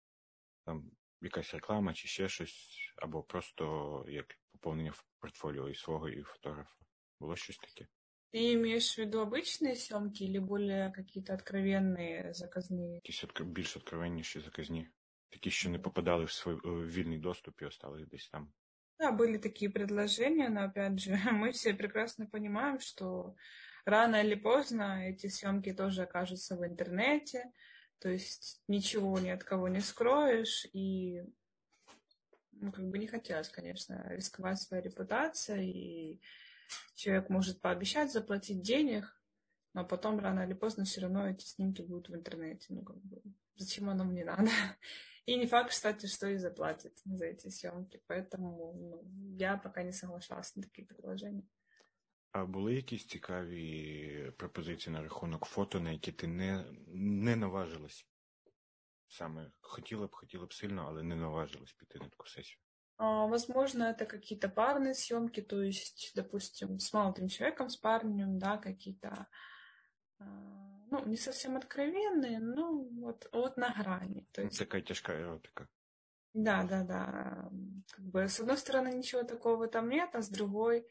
Там 0.65 0.91
якась 1.21 1.53
реклама 1.53 1.93
чи 1.93 2.07
ще 2.07 2.29
щось, 2.29 2.77
або 2.95 3.23
просто 3.23 4.05
як 4.09 4.25
поповнення 4.51 4.93
портфоліо 5.19 5.69
і 5.69 5.75
свого, 5.75 6.09
і 6.09 6.23
фотографа. 6.23 6.75
Було 7.19 7.35
щось 7.35 7.57
таке. 7.57 7.87
Ты 8.31 8.53
имеешь 8.53 8.93
в 8.93 8.97
виду 8.99 9.21
обычные 9.21 9.75
съемки 9.75 10.23
или 10.23 10.37
более 10.37 10.91
какие-то 10.91 11.33
откровенные 11.33 12.33
заказные? 12.33 12.95
Якісь 12.95 13.25
більш 13.41 13.77
откровенніші 13.77 14.39
заказні. 14.39 14.87
Такі, 15.29 15.51
що 15.51 15.69
не 15.69 15.79
попадали 15.79 16.25
в 16.25 16.31
свій 16.31 16.51
вільний 16.65 17.17
доступ 17.17 17.61
і 17.61 17.65
остались 17.65 18.07
десь 18.07 18.29
там. 18.29 18.53
Да, 18.99 19.11
были 19.11 19.37
такие 19.37 19.69
предложения, 19.69 20.49
но 20.49 20.65
опять 20.65 20.99
же, 20.99 21.17
мы 21.31 21.51
все 21.51 21.73
прекрасно 21.73 22.27
понимаем, 22.27 22.79
что 22.79 23.35
Рано 23.84 24.16
или 24.16 24.34
поздно 24.34 25.08
эти 25.08 25.26
съемки 25.28 25.72
тоже 25.72 26.02
окажутся 26.02 26.56
в 26.56 26.64
интернете, 26.64 27.52
то 27.98 28.08
есть 28.08 28.62
ничего 28.68 29.18
ни 29.18 29.30
от 29.30 29.44
кого 29.44 29.68
не 29.68 29.80
скроешь, 29.80 30.66
и 30.72 31.22
ну, 32.52 32.72
как 32.72 32.88
бы 32.88 32.98
не 32.98 33.06
хотелось, 33.06 33.48
конечно, 33.48 34.06
рисковать 34.08 34.60
своей 34.60 34.82
репутацией, 34.82 35.70
и 35.70 36.22
человек 36.94 37.28
может 37.28 37.60
пообещать 37.60 38.12
заплатить 38.12 38.62
денег, 38.62 39.20
но 39.74 39.84
потом 39.84 40.20
рано 40.20 40.40
или 40.40 40.54
поздно 40.54 40.84
все 40.84 41.02
равно 41.02 41.28
эти 41.28 41.44
снимки 41.44 41.82
будут 41.82 42.08
в 42.08 42.14
интернете. 42.14 42.66
Ну, 42.70 42.82
как 42.82 42.96
бы, 43.02 43.20
зачем 43.56 43.90
оно 43.90 44.04
мне 44.04 44.24
надо? 44.24 44.50
И 45.26 45.36
не 45.36 45.46
факт, 45.46 45.70
кстати, 45.70 46.04
что 46.04 46.28
и 46.28 46.36
заплатит 46.36 46.98
за 47.06 47.24
эти 47.24 47.48
съемки. 47.48 48.02
Поэтому 48.06 48.74
ну, 48.74 49.02
я 49.38 49.56
пока 49.56 49.82
не 49.82 49.92
соглашалась 49.92 50.54
на 50.54 50.62
такие 50.62 50.86
предложения. 50.86 51.48
А 52.33 52.45
були 52.45 52.75
якісь 52.75 53.05
цікаві 53.05 54.33
пропозиції 54.37 54.93
на 54.93 55.01
рахунок 55.01 55.45
фото, 55.45 55.79
на 55.79 55.91
які 55.91 56.11
ти 56.11 56.27
не 56.27 56.65
не 56.87 57.35
наважилась? 57.35 58.05
Саме 59.07 59.51
хотіла 59.61 60.07
б, 60.07 60.15
хотіла 60.15 60.45
б 60.45 60.53
сильно, 60.53 60.85
але 60.87 61.03
не 61.03 61.15
наважилась 61.15 61.73
піти 61.73 61.99
на 61.99 62.09
таку 62.09 62.27
сесію. 62.27 62.59
А, 62.99 63.25
возможно, 63.27 63.83
это 63.83 64.05
какие-то 64.05 64.49
парные 64.49 64.93
съемки, 64.93 65.41
то 65.41 65.61
есть, 65.61 66.11
допустим, 66.15 66.79
с 66.79 66.91
молодым 66.91 67.29
человеком, 67.29 67.69
с 67.69 67.77
парнем, 67.77 68.37
да, 68.39 68.57
какие-то, 68.57 69.27
а, 70.19 70.25
ну, 70.91 71.05
не 71.05 71.15
совсем 71.15 71.55
откровенные, 71.55 72.39
но 72.39 72.73
вот, 72.73 73.29
вот 73.31 73.55
на 73.55 73.69
грани. 73.69 74.27
То 74.33 74.41
есть... 74.41 74.59
Такая 74.59 74.81
тяжкая 74.81 75.21
эротика. 75.21 75.69
Да, 76.33 76.63
да, 76.63 76.83
да. 76.83 77.49
Как 77.89 78.05
бы, 78.05 78.27
с 78.27 78.41
одной 78.41 78.57
стороны, 78.57 78.89
ничего 78.89 79.23
такого 79.23 79.67
там 79.67 79.87
нет, 79.87 80.09
а 80.13 80.21
с 80.21 80.27
другой, 80.29 80.85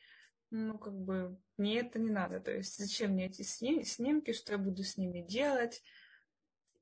ну, 0.52 0.78
как 0.78 0.94
бы, 0.94 1.38
мне 1.56 1.80
это 1.80 1.98
не 1.98 2.10
надо. 2.10 2.40
То 2.40 2.52
есть, 2.52 2.78
зачем 2.78 3.12
мне 3.12 3.26
эти 3.26 3.42
снимки, 3.42 4.32
что 4.32 4.52
я 4.52 4.58
буду 4.58 4.82
с 4.82 4.96
ними 4.96 5.20
делать? 5.20 5.82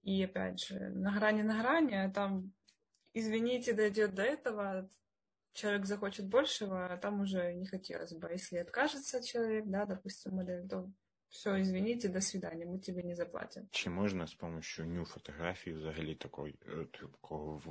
И 0.03 0.23
опять 0.23 0.61
же, 0.61 0.79
на 0.91 1.13
грани 1.19 1.43
на 1.43 1.61
грани, 1.61 1.95
а 1.95 2.11
там, 2.11 2.53
извините, 3.13 3.73
дойдет 3.73 4.15
до 4.15 4.23
этого, 4.23 4.89
человек 5.53 5.87
захочет 5.87 6.29
большего, 6.29 6.87
а 6.87 6.97
там 6.97 7.21
уже 7.21 7.55
не 7.55 7.67
хотелось 7.67 8.13
бы. 8.13 8.29
Если 8.31 8.59
откажется 8.59 9.23
человек, 9.23 9.65
да, 9.67 9.85
допустим, 9.85 10.37
модель, 10.37 10.69
то 10.69 10.89
все, 11.29 11.61
извините, 11.61 12.09
до 12.09 12.21
свидания, 12.21 12.67
мы 12.67 12.79
тебе 12.79 13.03
не 13.03 13.15
заплатим. 13.15 13.69
Чи 13.71 13.91
можна 13.91 14.27
з 14.27 14.35
помощью 14.35 14.87
ню 14.87 15.05
фотографії 15.05 15.77
взагалі 15.77 16.15
такої, 16.15 16.55
такого 16.93 17.63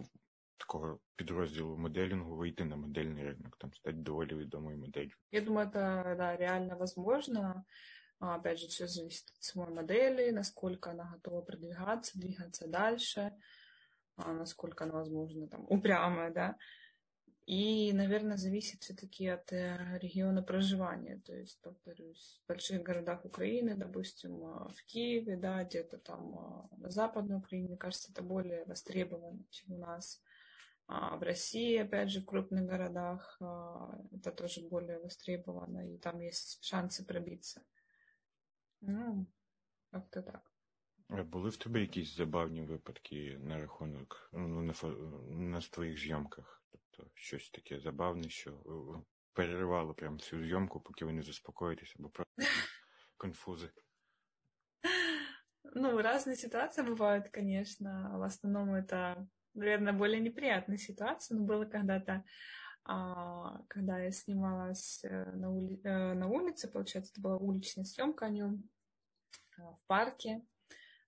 такого 0.59 0.99
підрозділу 1.15 1.77
моделінгу 1.77 2.35
вийти 2.35 2.65
на 2.65 2.75
модельний 2.75 3.23
ринок, 3.23 3.57
там 3.57 3.73
стати 3.73 3.97
доволі 3.97 4.35
відомою 4.35 4.77
моделью. 4.77 5.11
Я 5.31 5.41
думаю, 5.41 5.67
это 5.67 6.15
да, 6.17 6.37
реально 6.37 6.77
возможно. 6.77 7.65
Опять 8.19 8.59
же, 8.59 8.67
все 8.67 8.87
зависит 8.87 9.29
от 9.37 9.43
самой 9.43 9.73
модели, 9.73 10.31
насколько 10.31 10.91
она 10.91 11.11
готова 11.13 11.41
продвигаться, 11.41 12.17
двигаться 12.17 12.67
дальше, 12.67 13.31
насколько 14.17 14.85
она, 14.85 14.93
возможно, 14.93 15.47
там, 15.47 15.65
упрямая, 15.69 16.31
да. 16.31 16.55
И, 17.45 17.93
наверное, 17.93 18.37
зависит 18.37 18.81
все-таки 18.81 19.27
от 19.27 19.53
э, 19.53 19.99
региона 20.01 20.41
проживания. 20.41 21.21
То 21.25 21.35
есть, 21.35 21.61
повторюсь, 21.61 22.41
в 22.43 22.47
больших 22.47 22.81
городах 22.81 23.23
Украины, 23.23 23.75
допустим, 23.75 24.39
в 24.39 24.75
Киеве, 24.87 25.37
да, 25.37 25.63
где-то 25.63 25.99
там 25.99 26.69
на 26.77 26.89
Западной 26.89 27.37
Украине, 27.37 27.67
мне 27.67 27.77
кажется, 27.77 28.11
это 28.11 28.23
более 28.23 28.65
востребовано, 28.65 29.43
чем 29.51 29.73
у 29.73 29.77
нас. 29.77 30.23
А 30.89 31.15
в 31.17 31.23
России, 31.23 31.77
опять 31.77 32.09
же, 32.09 32.21
в 32.21 32.25
крупных 32.25 32.65
городах 32.65 33.37
а, 33.41 33.97
это 34.11 34.31
тоже 34.31 34.61
более 34.61 34.99
востребовано, 34.99 35.93
и 35.93 35.97
там 35.97 36.19
есть 36.19 36.63
шансы 36.63 37.05
пробиться. 37.05 37.61
Ну, 38.81 39.25
как-то 39.91 40.21
так. 40.21 40.51
А 41.09 41.23
були 41.23 41.49
в 41.49 41.57
тебе 41.57 41.81
якісь 41.81 42.15
забавні 42.15 42.61
випадки 42.61 43.37
на 43.41 43.61
рахунок 43.61 44.29
ну, 44.33 44.61
на, 44.61 44.73
на 45.29 45.61
твоїх 45.61 45.99
зйомках? 45.99 46.63
Тобто 46.71 47.11
щось 47.13 47.49
таке 47.49 47.79
забавне, 47.79 48.29
що 48.29 48.63
переривало 49.33 49.93
прям 49.93 50.17
всю 50.17 50.45
зйомку, 50.45 50.79
поки 50.79 51.05
ви 51.05 51.13
не 51.13 51.21
заспокоїтесь, 51.21 51.95
або 51.99 52.09
просто 52.09 52.43
конфузи. 53.17 53.69
Ну, 55.73 55.97
разные 55.97 56.35
ситуации 56.35 56.83
бывают, 56.83 57.29
конечно. 57.29 58.17
В 58.17 58.23
основном 58.23 58.73
это, 58.73 59.27
наверное, 59.54 59.92
более 59.92 60.20
неприятные 60.20 60.78
ситуации. 60.78 61.34
Но 61.34 61.44
было 61.44 61.64
когда-то, 61.64 62.24
а, 62.84 63.62
когда 63.68 63.98
я 63.98 64.10
снималась 64.10 65.00
э, 65.04 65.30
на, 65.32 65.52
ули... 65.52 65.80
Э, 65.84 66.14
на 66.14 66.28
улице, 66.28 66.68
получается, 66.68 67.12
это 67.12 67.20
была 67.20 67.36
уличная 67.36 67.84
съемка, 67.84 68.26
они 68.26 68.42
в 68.42 69.78
парке, 69.86 70.42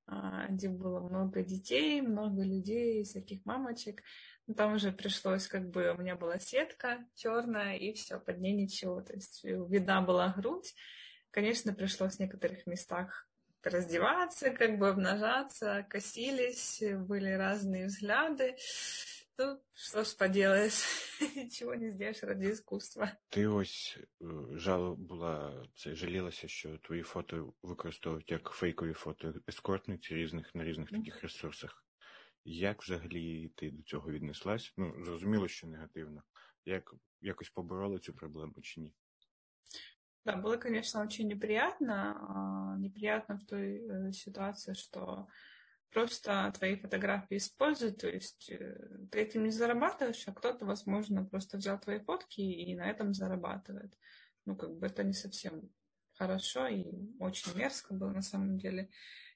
а, 0.06 0.46
где 0.48 0.68
было 0.68 1.00
много 1.00 1.42
детей, 1.42 2.00
много 2.02 2.42
людей, 2.42 3.04
всяких 3.04 3.44
мамочек. 3.46 4.02
Но 4.46 4.54
там 4.54 4.74
уже 4.74 4.92
пришлось, 4.92 5.46
как 5.46 5.70
бы, 5.70 5.94
у 5.96 6.00
меня 6.00 6.16
была 6.16 6.38
сетка 6.38 7.06
черная, 7.14 7.76
и 7.76 7.92
все, 7.94 8.18
под 8.18 8.40
ней 8.40 8.52
ничего. 8.52 9.00
То 9.00 9.14
есть 9.14 9.44
видна 9.44 10.02
была 10.02 10.34
грудь. 10.36 10.74
Конечно, 11.30 11.72
пришлось 11.72 12.16
в 12.16 12.20
некоторых 12.20 12.66
местах 12.66 13.26
раздеваться, 13.63 14.51
как 14.51 14.77
бы 14.77 14.89
обнажаться, 14.89 15.85
косились, 15.89 16.81
были 16.81 17.29
разные 17.29 17.87
взгляды. 17.87 18.55
Ну, 19.39 19.59
що 19.73 20.03
ж 20.03 20.17
поделаешь, 20.17 20.83
нічого 21.35 21.75
не 21.75 21.91
сделаешь 21.91 22.23
ради 22.23 22.49
искусства. 22.49 23.11
Ти 23.29 23.47
ось 23.47 23.99
жало 24.53 24.95
була 24.95 25.65
це 25.75 25.95
жалілася, 25.95 26.47
що 26.47 26.77
твої 26.77 27.03
фото 27.03 27.53
використовують 27.63 28.31
як 28.31 28.49
фейкові 28.49 28.93
фото 28.93 29.33
ескортниці 29.47 30.15
різних 30.15 30.55
на 30.55 30.63
різних 30.63 30.89
таких 30.89 31.21
ресурсах. 31.23 31.85
Як 32.43 32.83
взагалі 32.83 33.51
ти 33.55 33.71
до 33.71 33.83
цього 33.83 34.11
віднеслась? 34.11 34.73
Ну, 34.77 35.05
зрозуміло, 35.05 35.47
що 35.47 35.67
негативно. 35.67 36.23
Як 36.65 36.93
якось 37.21 37.49
поборола 37.49 37.99
цю 37.99 38.13
проблему 38.13 38.55
чи 38.61 38.81
ні? 38.81 38.93
Да, 40.24 40.36
было, 40.36 40.56
конечно, 40.56 41.02
очень 41.02 41.28
неприятно. 41.28 42.76
Неприятно 42.78 43.38
в 43.38 43.44
той 43.44 43.78
э, 43.78 44.12
ситуации, 44.12 44.74
что 44.74 45.26
просто 45.92 46.52
твои 46.56 46.76
фотографии 46.76 47.36
используют, 47.36 47.98
то 47.98 48.08
есть 48.08 48.50
э, 48.50 49.06
ты 49.10 49.20
этим 49.20 49.44
не 49.44 49.50
зарабатываешь, 49.50 50.26
а 50.26 50.32
кто-то, 50.32 50.64
возможно, 50.64 51.24
просто 51.24 51.58
взял 51.58 51.78
твои 51.78 51.98
фотки 51.98 52.40
и 52.40 52.74
на 52.74 52.88
этом 52.88 53.14
зарабатывает. 53.14 53.92
Ну, 54.46 54.56
как 54.56 54.76
бы 54.78 54.86
это 54.86 55.04
не 55.04 55.12
совсем 55.12 55.70
хорошо 56.14 56.66
и 56.68 56.86
очень 57.18 57.56
мерзко 57.56 57.94
было 57.94 58.10
на 58.10 58.22
самом 58.22 58.58
деле. 58.58 58.90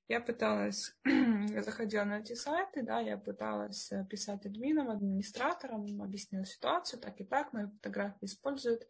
Я 0.08 0.20
пыталась, 0.20 0.96
я 1.04 1.62
заходила 1.62 2.04
на 2.04 2.20
эти 2.20 2.34
сайты, 2.34 2.82
да, 2.82 3.00
я 3.00 3.18
пыталась 3.18 3.90
э, 3.92 4.04
писать 4.08 4.46
админам, 4.46 4.88
администраторам, 4.88 6.00
объяснила 6.00 6.44
ситуацию, 6.44 7.00
так 7.00 7.20
и 7.20 7.24
так, 7.24 7.52
мои 7.52 7.66
фотографии 7.66 8.26
используют. 8.26 8.86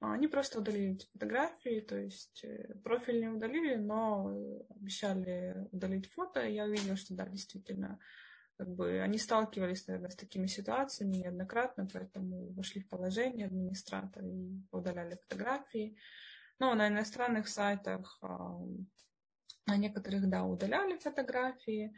А, 0.00 0.14
они 0.14 0.28
просто 0.28 0.58
удалили 0.58 0.94
эти 0.94 1.06
фотографии, 1.12 1.80
то 1.80 1.96
есть 1.96 2.42
э, 2.42 2.74
профиль 2.82 3.20
не 3.20 3.28
удалили, 3.28 3.76
но 3.76 4.64
обещали 4.70 5.68
удалить 5.72 6.10
фото. 6.10 6.46
Я 6.46 6.64
увидела, 6.64 6.96
что 6.96 7.14
да, 7.14 7.26
действительно, 7.26 7.98
как 8.56 8.68
бы 8.68 9.00
они 9.00 9.18
сталкивались, 9.18 9.86
наверное, 9.86 10.10
с 10.10 10.16
такими 10.16 10.46
ситуациями 10.46 11.16
неоднократно, 11.16 11.86
поэтому 11.92 12.52
вошли 12.52 12.80
в 12.80 12.88
положение 12.88 13.46
администратора 13.46 14.26
и 14.26 14.62
удаляли 14.70 15.18
фотографии. 15.28 15.96
Но 16.58 16.74
на 16.74 16.88
иностранных 16.88 17.48
сайтах, 17.48 18.18
на 18.22 19.76
некоторых, 19.76 20.28
да, 20.28 20.44
удаляли 20.44 20.98
фотографии, 20.98 21.94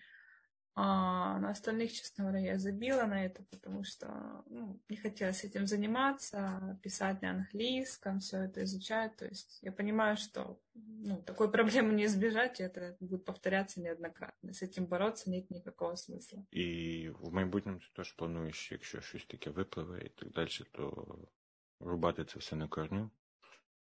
а 0.80 1.40
на 1.40 1.50
остальных, 1.50 1.92
честно 1.92 2.26
говоря, 2.26 2.40
я 2.40 2.60
забила 2.60 3.06
на 3.06 3.26
это, 3.26 3.44
потому 3.50 3.84
что 3.84 4.44
ну, 4.46 4.80
не 4.90 4.96
хотелось 4.96 5.44
этим 5.44 5.66
заниматься, 5.66 6.80
писать 6.84 7.20
на 7.24 7.32
английском, 7.32 8.20
все 8.20 8.44
это 8.44 8.64
изучать. 8.64 9.16
То 9.16 9.26
есть 9.26 9.58
я 9.64 9.72
понимаю, 9.72 10.18
что 10.18 10.62
ну, 10.76 11.20
такой 11.24 11.50
проблемы 11.50 11.96
не 11.96 12.06
избежать, 12.06 12.60
и 12.60 12.64
это 12.64 12.96
будет 13.00 13.26
повторяться 13.26 13.82
неоднократно. 13.82 14.54
С 14.54 14.62
этим 14.62 14.86
бороться 14.86 15.32
нет 15.32 15.50
никакого 15.50 15.96
смысла. 15.96 16.46
И 16.52 17.10
в 17.10 17.34
майбутньому 17.34 17.80
ти 17.80 17.86
теж 17.96 18.14
плануєш, 18.14 18.72
якщо 18.72 19.02
щось 19.02 19.26
таке 19.26 19.50
випливе 19.50 20.02
і 20.06 20.10
так 20.10 20.32
далі, 20.32 20.50
то 20.72 21.18
рубати 21.80 22.26
це 22.26 22.40
все 22.40 22.56
на 22.56 22.68
корню. 22.68 23.10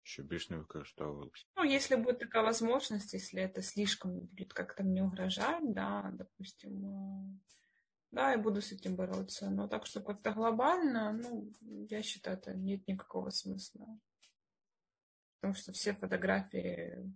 Еще 0.10 0.24
більш 0.24 0.50
не 0.50 0.58
використовувалися. 0.58 1.46
Ну, 1.58 1.64
если 1.64 1.96
будет 1.96 2.20
такая 2.20 2.44
возможность, 2.44 3.14
если 3.14 3.44
это 3.44 3.62
слишком 3.62 4.20
будет 4.20 4.54
как-то 4.54 4.84
мне 4.84 5.04
угрожать, 5.04 5.74
да, 5.74 6.12
допустим, 6.14 6.86
э, 6.86 7.40
да, 8.12 8.32
я 8.32 8.38
буду 8.38 8.62
с 8.62 8.72
этим 8.72 8.96
бороться. 8.96 9.50
Но 9.50 9.68
так, 9.68 9.86
что 9.86 10.02
как-то 10.02 10.32
глобально, 10.32 11.14
ну, 11.14 11.54
я 11.90 12.02
считаю, 12.02 12.38
это 12.38 12.56
нет 12.56 12.88
никакого 12.88 13.30
смысла. 13.30 13.86
Потому 15.36 15.54
что 15.54 15.72
все 15.74 15.94
фотографии, 15.94 17.14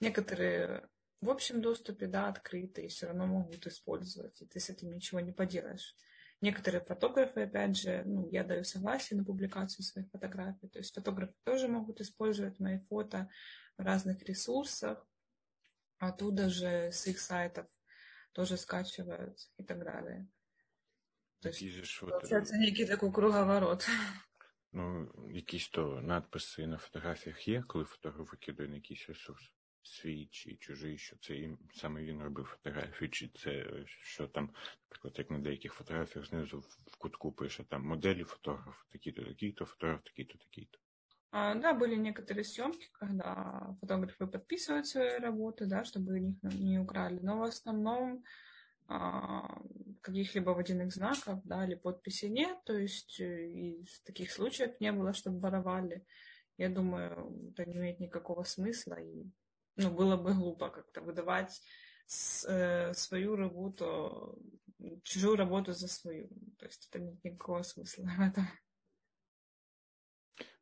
некоторые 0.00 0.88
в 1.20 1.28
общем 1.28 1.60
доступе, 1.60 2.06
да, 2.06 2.28
открыты, 2.28 2.82
и 2.82 2.88
все 2.88 3.06
равно 3.06 3.26
могут 3.26 3.66
использовать, 3.66 4.42
и 4.42 4.46
ты 4.46 4.58
с 4.58 4.70
этим 4.70 4.90
ничего 4.90 5.20
не 5.20 5.32
поделаешь. 5.32 5.94
Некоторые 6.41 6.83
фотографы, 6.83 7.41
опять 7.41 7.77
же, 7.77 8.03
ну, 8.05 8.27
я 8.31 8.43
даю 8.43 8.63
согласие 8.63 9.17
на 9.17 9.23
публикацию 9.23 9.85
своих 9.85 10.09
фотографий. 10.09 10.69
То 10.69 10.79
есть 10.79 10.93
фотографы 10.93 11.35
тоже 11.43 11.67
могут 11.67 12.01
использовать 12.01 12.59
мои 12.59 12.79
фото 12.89 13.29
в 13.77 13.83
разных 13.83 14.23
ресурсах. 14.23 15.07
Оттуда 15.99 16.49
же 16.49 16.91
с 16.91 17.05
их 17.05 17.19
сайтов 17.19 17.67
тоже 18.31 18.57
скачивают 18.57 19.37
и 19.57 19.63
так 19.63 19.83
далее. 19.83 20.27
То 21.41 21.49
есть, 21.49 21.99
получается 21.99 22.57
некий 22.57 22.85
такой 22.85 23.11
круговорот. 23.11 23.87
Ну, 24.73 25.11
якісь 25.29 25.69
то 25.69 26.01
надписи 26.01 26.67
на 26.67 26.77
фотографіях 26.77 27.47
є, 27.47 27.63
коли 27.67 27.85
фотограф 27.85 28.31
викидає 28.31 28.69
на 28.69 28.75
якийсь 28.75 29.09
ресурс? 29.09 29.51
свій 29.85 30.25
чи 30.31 30.55
чужий, 30.55 30.97
що 30.97 31.15
це 31.17 31.35
їм 31.35 31.57
саме 31.73 32.03
він 32.03 32.21
робив 32.21 32.45
фотографію, 32.45 33.09
чи 33.09 33.27
це 33.27 33.65
що 33.85 34.27
там, 34.27 34.49
наприклад, 34.85 35.13
як 35.17 35.31
на 35.31 35.39
деяких 35.39 35.73
фотографіях 35.73 36.27
знизу 36.27 36.59
в 36.85 36.97
кутку 36.97 37.31
пише 37.31 37.63
там 37.63 37.85
моделі 37.85 38.23
фотограф, 38.23 38.85
такі-то, 38.91 39.23
такі-то, 39.23 39.65
фотограф, 39.65 40.03
такий-то, 40.03 40.37
такий-то. 40.37 40.79
А, 41.33 41.55
да, 41.55 41.73
были 41.73 41.95
некоторые 41.95 42.43
съемки, 42.43 42.89
когда 42.91 43.75
фотографы 43.79 44.27
подписывают 44.27 44.85
свои 44.87 45.17
работы, 45.17 45.65
да, 45.65 45.85
чтобы 45.85 46.19
их 46.19 46.43
не 46.43 46.77
украли. 46.77 47.19
Но 47.21 47.37
в 47.37 47.43
основном 47.43 48.23
а, 48.87 49.61
каких-либо 50.01 50.49
водяных 50.49 50.91
знаков, 50.91 51.39
да, 51.45 51.65
или 51.65 51.75
подписи 51.75 52.25
нет. 52.25 52.57
То 52.65 52.73
есть 52.73 53.21
э, 53.21 53.47
из 53.47 54.01
таких 54.01 54.31
случаев 54.31 54.77
не 54.81 54.91
было, 54.91 55.13
чтобы 55.13 55.39
воровали. 55.39 56.05
Я 56.57 56.67
думаю, 56.69 57.51
это 57.51 57.65
не 57.65 57.77
имеет 57.77 58.01
никакого 58.01 58.43
смысла. 58.43 58.95
И 58.95 59.31
ну, 59.75 59.91
было 59.91 60.17
бы 60.17 60.33
глупо 60.33 60.69
как-то 60.69 61.01
выдавать 61.01 61.61
с, 62.05 62.45
э, 62.47 62.93
свою 62.93 63.35
работу, 63.35 64.37
чужую 65.03 65.37
работу 65.37 65.73
за 65.73 65.87
свою. 65.87 66.29
То 66.57 66.65
есть 66.65 66.87
это 66.89 66.99
нет 66.99 67.23
никакого 67.23 67.61
смысла 67.61 68.03
в 68.17 68.21
этом. 68.21 68.43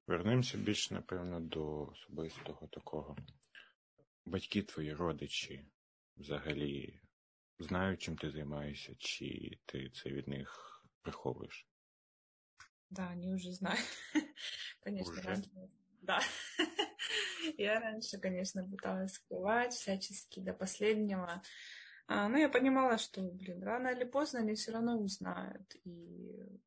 Вернемося 0.07 0.57
більш, 0.57 0.91
напевно, 0.91 1.39
до 1.39 1.81
особистого 1.81 2.67
такого. 2.67 3.17
Батьки 4.25 4.63
твої 4.63 4.93
родичі 4.93 5.65
взагалі 6.17 7.01
знають, 7.59 8.01
чим 8.01 8.17
ти 8.17 8.31
займаєшся, 8.31 8.95
чи 8.97 9.57
ти 9.65 9.89
це 9.89 10.09
від 10.09 10.27
них 10.27 10.83
приховуєш? 11.01 11.67
Да, 12.89 13.11
они 13.11 13.35
уже 13.35 13.51
знают. 13.51 13.85
Конечно, 14.83 15.11
уже? 15.11 15.21
раньше. 15.21 15.49
Да. 16.01 16.19
Я 17.58 17.80
раньше, 17.80 18.18
конечно, 18.18 18.68
пыталась 18.68 19.14
скрывать 19.14 19.72
всячески 19.72 20.40
до 20.40 20.52
последнего. 20.52 21.42
А, 22.06 22.28
но 22.28 22.36
я 22.38 22.48
понимала, 22.48 22.98
что, 22.98 23.22
блин, 23.22 23.62
рано 23.62 23.88
или 23.88 24.04
поздно 24.04 24.40
они 24.40 24.54
все 24.54 24.72
равно 24.72 24.98
узнают. 24.98 25.74
И 25.84 26.60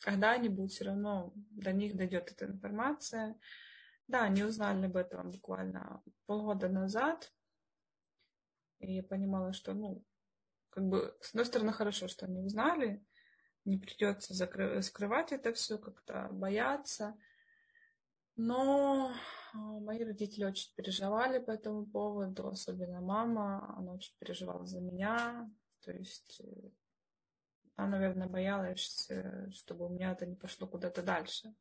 когда-нибудь 0.00 0.72
все 0.72 0.84
равно 0.84 1.32
до 1.34 1.72
них 1.72 1.96
дойдет 1.96 2.32
эта 2.32 2.46
информация. 2.46 3.38
Да, 4.08 4.22
они 4.22 4.42
узнали 4.42 4.86
об 4.86 4.96
этом 4.96 5.30
буквально 5.30 6.02
полгода 6.26 6.68
назад. 6.68 7.32
И 8.78 8.94
я 8.94 9.02
понимала, 9.02 9.52
что, 9.52 9.74
ну, 9.74 10.04
как 10.70 10.84
бы, 10.84 11.16
с 11.20 11.30
одной 11.30 11.44
стороны, 11.44 11.72
хорошо, 11.72 12.08
что 12.08 12.26
они 12.26 12.40
узнали, 12.40 13.04
не 13.64 13.76
придется 13.76 14.32
закры- 14.32 14.80
скрывать 14.82 15.32
это 15.32 15.52
все, 15.52 15.78
как-то 15.78 16.28
бояться. 16.30 17.16
Но 18.36 19.12
мои 19.54 20.04
родители 20.04 20.44
очень 20.44 20.72
переживали 20.74 21.38
по 21.38 21.50
этому 21.50 21.86
поводу, 21.86 22.48
особенно 22.48 23.00
мама, 23.00 23.74
она 23.76 23.92
очень 23.92 24.14
переживала 24.18 24.64
за 24.66 24.80
меня. 24.80 25.50
То 25.80 25.92
есть 25.92 26.40
э, 26.40 26.70
она, 27.76 27.98
наверное, 27.98 28.28
боялась, 28.28 29.06
э, 29.10 29.50
чтобы 29.50 29.86
у 29.86 29.88
меня 29.88 30.12
это 30.12 30.26
не 30.26 30.36
пошло 30.36 30.66
куда-то 30.66 31.02
дальше 31.02 31.54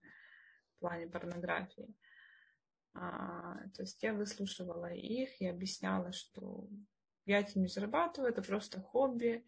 в 0.75 0.79
плане 0.79 1.07
порнографии. 1.07 1.93
А, 2.93 3.55
то 3.75 3.83
есть 3.83 4.01
я 4.03 4.13
выслушивала 4.13 4.91
их 4.93 5.39
и 5.41 5.47
объясняла, 5.47 6.11
что 6.11 6.67
я 7.25 7.39
этим 7.39 7.61
не 7.61 7.67
зарабатываю, 7.67 8.31
это 8.31 8.41
просто 8.41 8.81
хобби. 8.81 9.45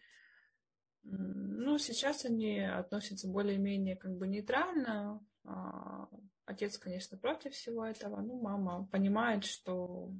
Ну, 1.04 1.77
сейчас 1.80 2.25
они 2.25 2.60
относятся 2.60 3.27
более-менее 3.27 3.95
как 3.95 4.15
бы 4.15 4.27
нейтрально, 4.27 5.25
а, 5.43 6.08
Отец, 6.51 6.77
конечно, 6.77 7.17
против 7.17 7.53
всего 7.53 7.85
этого. 7.85 8.21
Ну, 8.21 8.41
мама 8.41 8.85
понимает, 8.91 9.45
что 9.45 10.11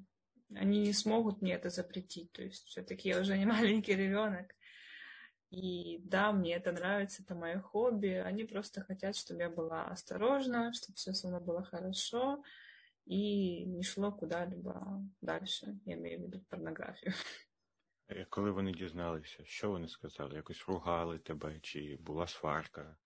они 0.56 0.80
не 0.80 0.94
смогут 0.94 1.42
мне 1.42 1.54
это 1.54 1.70
запретить. 1.70 2.32
То 2.32 2.42
есть 2.42 2.68
все-таки 2.68 3.10
я 3.10 3.20
уже 3.20 3.38
не 3.38 3.46
маленький 3.58 3.96
ребенок. 3.96 4.56
И 5.50 6.00
да, 6.06 6.32
мне 6.32 6.56
это 6.56 6.72
нравится, 6.72 7.24
это 7.24 7.36
мое 7.36 7.60
хобби. 7.60 8.24
Они 8.30 8.46
просто 8.46 8.82
хотят, 8.82 9.18
чтобы 9.18 9.42
я 9.42 9.50
была 9.50 9.88
осторожна, 9.88 10.72
чтобы 10.72 10.96
все 10.96 11.14
со 11.14 11.28
мной 11.28 11.42
было 11.42 11.64
хорошо 11.64 12.42
и 13.06 13.66
не 13.66 13.84
шло 13.84 14.14
куда-либо 14.14 15.04
дальше. 15.20 15.80
Я 15.86 15.96
имею 15.96 16.20
в 16.20 16.22
виду 16.22 16.40
порнографію. 16.50 17.14
Коли 18.30 18.52
вони 18.52 18.72
дізналися, 18.72 19.46
що 19.46 19.70
вони 19.70 19.88
сказали? 19.88 20.36
Якось 20.36 20.68
ругали 20.68 21.20
тебе, 21.20 21.60
чи 21.60 21.98
була 22.02 22.28
сварка, 22.28 22.98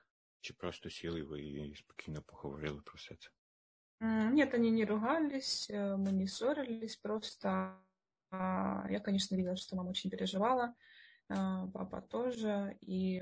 чи 0.45 0.55
просто 0.55 0.91
сіли 0.91 1.23
ви 1.23 1.43
і 1.43 1.75
спокійно 1.77 2.23
поговорили 2.23 2.81
про 2.85 2.95
все 2.97 3.15
це? 3.15 3.31
Нет, 4.33 4.55
они 4.55 4.71
не 4.71 4.85
ругались, 4.87 5.71
э, 5.71 5.97
мы 5.97 6.13
не 6.13 6.27
ссорились, 6.27 6.97
просто 6.97 7.77
а, 8.31 8.87
я, 8.89 9.01
конечно, 9.01 9.37
видела, 9.37 9.57
что 9.57 9.77
мама 9.77 9.91
очень 9.91 10.11
переживала, 10.11 10.75
а, 11.29 11.67
папа 11.69 12.01
тоже, 12.01 12.79
и 12.81 13.21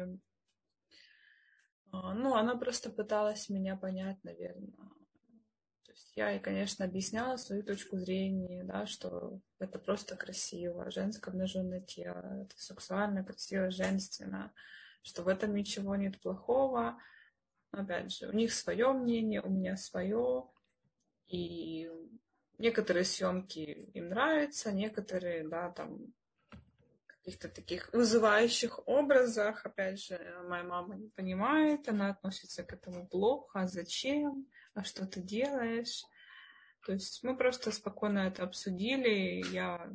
а, 1.90 2.14
ну, 2.14 2.35
она 2.35 2.57
просто 2.57 2.90
пыталась 2.90 3.48
меня 3.48 3.76
понять, 3.76 4.22
наверное. 4.22 4.72
То 5.85 5.92
есть 5.92 6.12
я 6.16 6.31
ей, 6.31 6.40
конечно, 6.40 6.85
объясняла 6.85 7.37
свою 7.38 7.62
точку 7.62 7.96
зрения, 7.96 8.62
да, 8.64 8.87
что 8.87 9.40
это 9.59 9.78
просто 9.78 10.14
красиво, 10.14 10.90
женское 10.90 11.31
обнаженное 11.31 11.81
тело, 11.81 12.42
это 12.44 12.54
сексуально, 12.57 13.24
красиво, 13.24 13.70
женственно, 13.70 14.52
что 15.02 15.22
в 15.22 15.28
этом 15.28 15.54
ничего 15.54 15.96
нет 15.96 16.20
плохого. 16.20 17.00
Опять 17.73 18.12
же, 18.12 18.29
у 18.29 18.33
них 18.33 18.53
свое 18.53 18.93
мнение, 18.93 19.41
у 19.41 19.49
меня 19.49 19.77
свое, 19.77 20.47
и 21.27 21.89
некоторые 22.59 23.03
съемки 23.03 23.89
им 23.93 24.09
нравятся, 24.09 24.71
некоторые, 24.71 25.47
да, 25.47 25.71
там, 25.71 26.13
каких-то 27.07 27.49
таких 27.49 27.91
вызывающих 27.91 28.88
образах, 28.88 29.65
опять 29.65 29.99
же, 29.99 30.19
моя 30.47 30.63
мама 30.63 30.95
не 30.95 31.09
понимает, 31.09 31.89
она 31.89 32.12
относится 32.12 32.63
к 32.63 32.73
этому 32.73 33.07
плохо, 33.07 33.62
а 33.62 33.67
зачем, 33.67 34.45
а 34.75 34.83
что 34.83 35.07
ты 35.07 35.21
делаешь. 35.21 36.03
То 36.86 36.93
есть 36.93 37.23
мы 37.23 37.36
просто 37.36 37.71
спокойно 37.71 38.19
это 38.19 38.43
обсудили, 38.43 39.43
я 39.51 39.91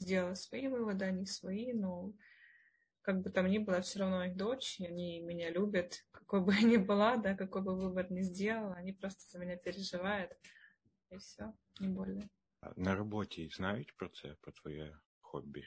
сделала 0.00 0.34
свои 0.34 0.68
выводы, 0.68 1.06
они 1.06 1.24
свои, 1.24 1.72
но 1.72 2.12
как 3.02 3.22
бы 3.22 3.30
там 3.30 3.46
ни 3.46 3.58
было, 3.58 3.80
все 3.80 4.00
равно 4.00 4.24
их 4.24 4.36
дочь, 4.36 4.80
и 4.80 4.86
они 4.86 5.20
меня 5.20 5.50
любят, 5.50 6.04
какой 6.12 6.40
бы 6.40 6.54
я 6.54 6.62
ни 6.62 6.76
была, 6.76 7.16
да, 7.16 7.34
какой 7.34 7.62
бы 7.62 7.76
выбор 7.76 8.10
ни 8.10 8.22
сделала, 8.22 8.74
они 8.74 8.92
просто 8.92 9.22
за 9.28 9.38
меня 9.38 9.56
переживают, 9.56 10.32
и 11.10 11.16
все, 11.18 11.52
не 11.80 11.88
более. 11.88 12.28
На 12.76 12.94
работе 12.94 13.48
знають 13.50 13.96
про 13.96 14.08
це, 14.08 14.36
про 14.40 14.52
твоє 14.52 14.98
хобби? 15.20 15.62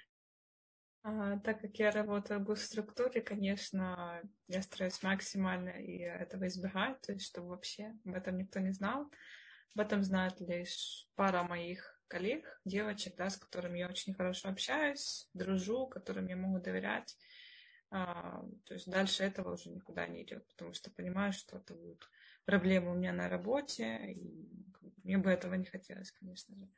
А, 1.03 1.37
так 1.39 1.61
как 1.61 1.79
я 1.79 1.91
работаю 1.91 2.45
в 2.45 2.55
структуре, 2.55 3.21
конечно, 3.21 4.21
я 4.47 4.61
стараюсь 4.61 5.03
максимально 5.03 5.69
и 5.69 5.97
этого 5.97 6.47
избегать, 6.47 7.01
то 7.01 7.11
есть 7.11 7.25
чтобы 7.25 7.49
вообще 7.49 7.93
об 8.05 8.15
этом 8.15 8.37
никто 8.37 8.59
не 8.59 8.71
знал. 8.71 9.11
Об 9.75 9.81
этом 9.81 10.03
знает 10.03 10.39
лишь 10.39 11.09
пара 11.15 11.43
моих 11.43 11.92
коллег, 12.12 12.60
девочек, 12.64 13.16
да, 13.16 13.30
с 13.30 13.36
которыми 13.36 13.78
я 13.78 13.88
очень 13.88 14.14
хорошо 14.14 14.48
общаюсь, 14.48 15.28
дружу, 15.34 15.86
которым 15.86 16.26
я 16.28 16.36
могу 16.36 16.58
доверять. 16.60 17.16
А, 17.90 18.42
то 18.64 18.74
есть 18.74 18.90
дальше 18.90 19.24
этого 19.24 19.54
уже 19.54 19.70
никуда 19.70 20.06
не 20.06 20.22
идет, 20.22 20.46
потому 20.48 20.74
что 20.74 20.90
понимаю, 20.90 21.32
что 21.32 21.56
это 21.56 21.74
будут 21.74 22.10
проблемы 22.44 22.92
у 22.92 22.94
меня 22.94 23.12
на 23.12 23.28
работе, 23.28 24.12
и 24.12 24.48
мне 25.04 25.18
бы 25.18 25.30
этого 25.30 25.54
не 25.54 25.64
хотелось, 25.64 26.12
конечно 26.12 26.54
же. 26.56 26.68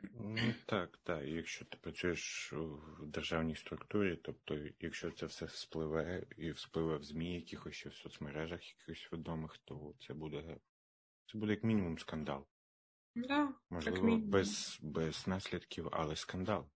Ну 0.00 0.54
так, 0.66 0.98
так. 1.02 1.24
Якщо 1.24 1.64
ти 1.64 1.78
працюєш 1.80 2.52
в 2.52 3.06
державній 3.06 3.56
структурі, 3.56 4.16
тобто, 4.16 4.58
якщо 4.80 5.10
це 5.10 5.26
все 5.26 5.46
вспливе 5.46 6.26
і 6.36 6.50
вспливе 6.50 6.96
в 6.96 7.04
ЗМІ, 7.04 7.34
якихось 7.34 7.86
в 7.86 7.92
соцмережах, 7.92 8.60
якихось 8.68 9.12
відомих, 9.12 9.58
то 9.64 9.94
це 10.00 10.14
буде 10.14 10.56
це 11.26 11.38
буде 11.38 11.52
як 11.52 11.64
мінімум 11.64 11.98
скандал. 11.98 12.46
Да, 13.14 13.54
Можливо, 13.70 14.16
без, 14.16 14.78
без 14.82 15.26
наслідків, 15.26 15.88
але 15.92 16.16
скандал 16.16 16.68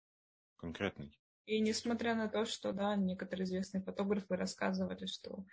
конкретний. 0.56 1.18
И 1.46 1.60
несмотря 1.60 2.14
на 2.14 2.28
то, 2.28 2.44
что, 2.44 2.72
да, 2.72 2.96
некоторые 2.96 3.44
известные 3.44 3.82
фотографы 3.82 4.36
рассказывали, 4.36 5.06
что 5.06 5.44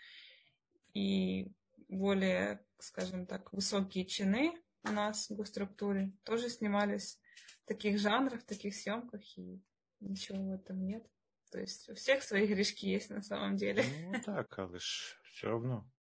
и 0.94 1.52
более, 1.88 2.64
скажем 2.78 3.26
так, 3.26 3.52
высокие 3.54 4.06
чины 4.06 4.54
у 4.84 4.92
нас 4.92 5.30
в 5.30 5.36
госструктуре 5.36 6.12
тоже 6.24 6.50
снимались 6.50 7.20
в 7.64 7.68
таких 7.68 7.98
жанрах, 7.98 8.42
в 8.42 8.46
таких 8.46 8.76
съемках, 8.76 9.22
и 9.38 9.60
ничего 10.00 10.44
в 10.44 10.52
этом 10.52 10.86
нет. 10.86 11.06
То 11.52 11.60
есть 11.60 11.90
у 11.90 11.96
всех 11.96 12.24
свои 12.24 12.46
грешки 12.46 12.88
есть 12.88 13.10
на 13.10 13.22
самом 13.22 13.56
деле. 13.56 13.84
Ну 14.04 14.22
так, 14.26 14.60
але 14.60 14.80
ж 14.80 15.20
все 15.24 15.50
одно 15.50 15.92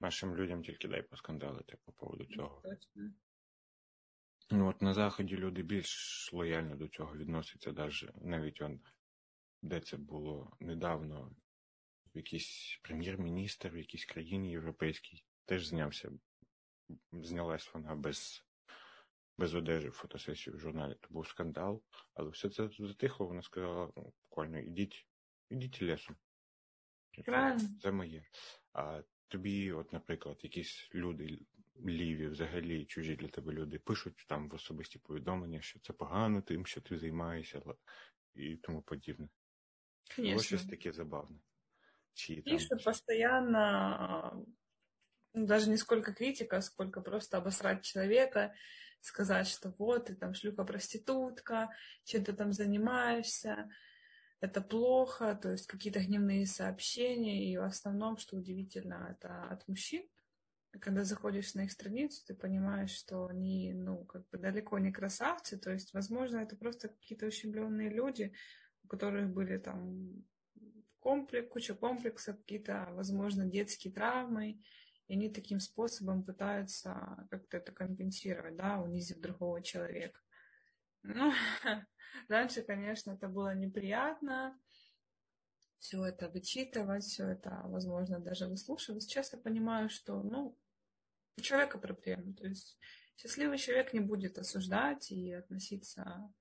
нашим 0.00 0.36
людям 0.36 0.62
тільки 0.62 0.88
дай 0.88 1.02
поскандалити 1.02 1.76
по 1.84 1.92
поводу 1.92 2.24
цього. 2.24 2.62
Точно. 2.64 3.02
Ну 4.51 4.69
от 4.69 4.81
на 4.81 4.93
Заході 4.93 5.37
люди 5.37 5.61
більш 5.63 6.29
лояльно 6.33 6.75
до 6.75 6.87
цього 6.87 7.15
відносяться, 7.15 7.71
навіть 7.71 8.05
навіть 8.21 8.61
он, 8.61 8.79
де 9.61 9.79
це 9.79 9.97
було 9.97 10.57
недавно, 10.59 11.35
якийсь 12.13 12.79
прем'єр-міністр 12.83 13.69
в 13.69 13.77
якійсь 13.77 14.05
країні 14.05 14.51
європейській 14.51 15.23
теж 15.45 15.67
знявся, 15.67 16.11
знялась 17.11 17.73
вона 17.73 17.95
без 17.95 18.45
без 19.37 19.55
одежі 19.55 19.89
фотосесію 19.89 20.55
в 20.55 20.59
журналі. 20.59 20.95
То 21.01 21.07
був 21.09 21.27
скандал, 21.27 21.83
але 22.13 22.29
все 22.29 22.49
це 22.49 22.69
затихло, 22.79 23.27
вона 23.27 23.41
сказала, 23.41 23.91
ну, 23.95 24.13
буквально, 24.29 24.59
ідіть, 24.59 25.07
ідіть 25.49 25.81
лісом. 25.81 26.15
Це, 27.25 27.57
це 27.81 27.91
моє. 27.91 28.23
А 28.73 29.01
тобі, 29.27 29.71
от, 29.71 29.93
наприклад, 29.93 30.39
якісь 30.43 30.89
люди 30.95 31.39
ліві, 31.84 32.26
взагалі 32.26 32.84
чужі 32.84 33.16
для 33.16 33.28
тебе 33.28 33.52
люди 33.52 33.78
пишуть 33.78 34.24
там 34.28 34.48
в 34.48 34.54
особисті 34.54 34.98
повідомлення, 34.98 35.60
що 35.60 35.80
це 35.80 35.92
погано 35.92 36.42
тим, 36.42 36.66
що 36.66 36.80
ти 36.80 36.98
займаєшся 36.98 37.62
і 38.34 38.56
тому 38.56 38.82
подібне. 38.82 39.28
Конечно. 40.16 40.34
Було 40.34 40.42
щось 40.44 40.66
таке 40.66 40.92
забавне. 40.92 41.38
Чи, 42.14 42.42
Пишут 42.42 42.68
там... 42.68 42.78
постоянно, 42.78 44.46
даже 45.34 45.70
не 45.70 45.76
сколько 45.76 46.14
критика, 46.14 46.60
сколько 46.60 47.02
просто 47.02 47.38
обосрать 47.38 47.84
человека, 47.84 48.54
сказать, 49.00 49.46
что 49.46 49.74
вот 49.78 50.06
ты 50.06 50.14
там 50.14 50.34
шлюха-проститутка, 50.34 51.68
чем 52.04 52.24
ты 52.24 52.32
там 52.32 52.52
занимаешься, 52.52 53.68
это 54.40 54.60
плохо, 54.62 55.34
то 55.34 55.50
есть 55.50 55.66
какие-то 55.66 56.00
гневные 56.00 56.46
сообщения, 56.46 57.52
и 57.52 57.56
в 57.56 57.64
основном, 57.64 58.16
что 58.16 58.36
удивительно, 58.36 59.08
это 59.10 59.48
от 59.50 59.68
мужчин. 59.68 60.08
когда 60.79 61.03
заходишь 61.03 61.53
на 61.53 61.65
их 61.65 61.71
страницу, 61.71 62.23
ты 62.25 62.33
понимаешь, 62.33 62.91
что 62.91 63.27
они, 63.27 63.73
ну, 63.73 64.05
как 64.05 64.27
бы 64.29 64.37
далеко 64.37 64.79
не 64.79 64.91
красавцы, 64.91 65.57
то 65.57 65.71
есть, 65.71 65.93
возможно, 65.93 66.37
это 66.37 66.55
просто 66.55 66.87
какие-то 66.87 67.25
ущемленные 67.25 67.89
люди, 67.89 68.33
у 68.83 68.87
которых 68.87 69.29
были 69.29 69.57
там 69.57 70.23
комплекс, 70.99 71.49
куча 71.49 71.73
комплексов, 71.73 72.37
какие-то, 72.37 72.87
возможно, 72.91 73.45
детские 73.45 73.93
травмы, 73.93 74.61
и 75.07 75.13
они 75.13 75.29
таким 75.29 75.59
способом 75.59 76.23
пытаются 76.23 77.27
как-то 77.29 77.57
это 77.57 77.73
компенсировать, 77.73 78.55
да, 78.55 78.79
унизив 78.79 79.19
другого 79.19 79.61
человека. 79.61 80.19
Ну, 81.03 81.33
раньше, 82.29 82.61
конечно, 82.61 83.11
это 83.11 83.27
было 83.27 83.53
неприятно, 83.53 84.57
все 85.81 86.05
это 86.05 86.29
вычитывать, 86.29 87.03
все 87.03 87.27
это, 87.27 87.63
возможно, 87.65 88.19
даже 88.19 88.47
выслушивать. 88.47 89.03
Сейчас 89.03 89.33
я 89.33 89.39
понимаю, 89.39 89.89
что, 89.89 90.21
ну, 90.21 90.55
у 91.37 91.41
человека 91.41 91.79
проблемы. 91.79 92.33
То 92.35 92.45
есть 92.45 92.77
счастливый 93.17 93.57
человек 93.57 93.91
не 93.91 93.99
будет 93.99 94.37
осуждать 94.37 95.11
и 95.11 95.33
относиться 95.33 96.31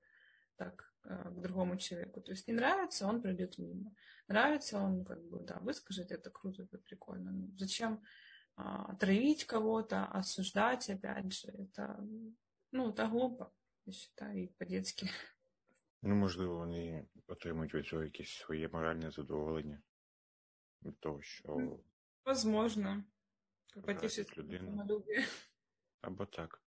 так 0.57 0.93
э, 1.05 1.31
к 1.31 1.41
другому 1.41 1.79
человеку. 1.79 2.21
То 2.21 2.33
есть 2.33 2.49
не 2.49 2.53
нравится, 2.53 3.07
он 3.07 3.23
пройдет 3.23 3.57
мимо. 3.57 3.95
Нравится, 4.29 4.79
он 4.79 5.07
как 5.07 5.23
бы, 5.25 5.41
да, 5.41 5.59
выскажет, 5.61 6.13
это 6.13 6.31
круто, 6.31 6.65
это 6.65 6.77
прикольно. 6.77 7.33
Ну, 7.33 7.55
зачем 7.57 8.03
а, 8.57 8.95
травить 8.97 9.47
кого-то, 9.47 10.05
осуждать, 10.05 10.91
опять 10.91 11.33
же, 11.33 11.49
это, 11.49 11.99
ну, 12.73 12.91
это 12.91 13.07
глупо, 13.07 13.55
я 13.87 13.93
считаю, 13.95 14.45
и 14.45 14.49
по-детски. 14.49 15.09
Ну, 16.03 16.15
можливо, 16.15 16.55
вони 16.55 17.07
отримують 17.27 17.75
від 17.75 17.87
цього 17.87 18.05
якесь 18.05 18.31
своє 18.31 18.69
моральне 18.69 19.11
задоволення 19.11 19.83
від 20.83 21.01
того, 21.01 21.23
що. 21.23 21.79
Возможно. 22.25 23.05
Потішить 23.87 24.39
людину. 24.39 24.87
Або 26.01 26.27
так. 26.27 26.63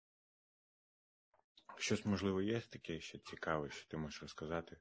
Щось, 1.77 2.05
можливо, 2.05 2.41
є 2.41 2.61
таке 2.61 2.99
ще 2.99 3.19
цікаве, 3.19 3.69
що 3.69 3.89
ти 3.89 3.97
можеш 3.97 4.21
розказати 4.21 4.77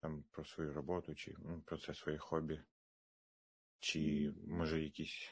там 0.00 0.24
про 0.30 0.44
свою 0.44 0.72
роботу, 0.72 1.14
чи 1.14 1.34
ну, 1.38 1.62
про 1.62 1.78
це 1.78 1.94
своє 1.94 2.18
хобі, 2.18 2.62
чи 3.80 4.32
може 4.46 4.82
якісь, 4.82 5.30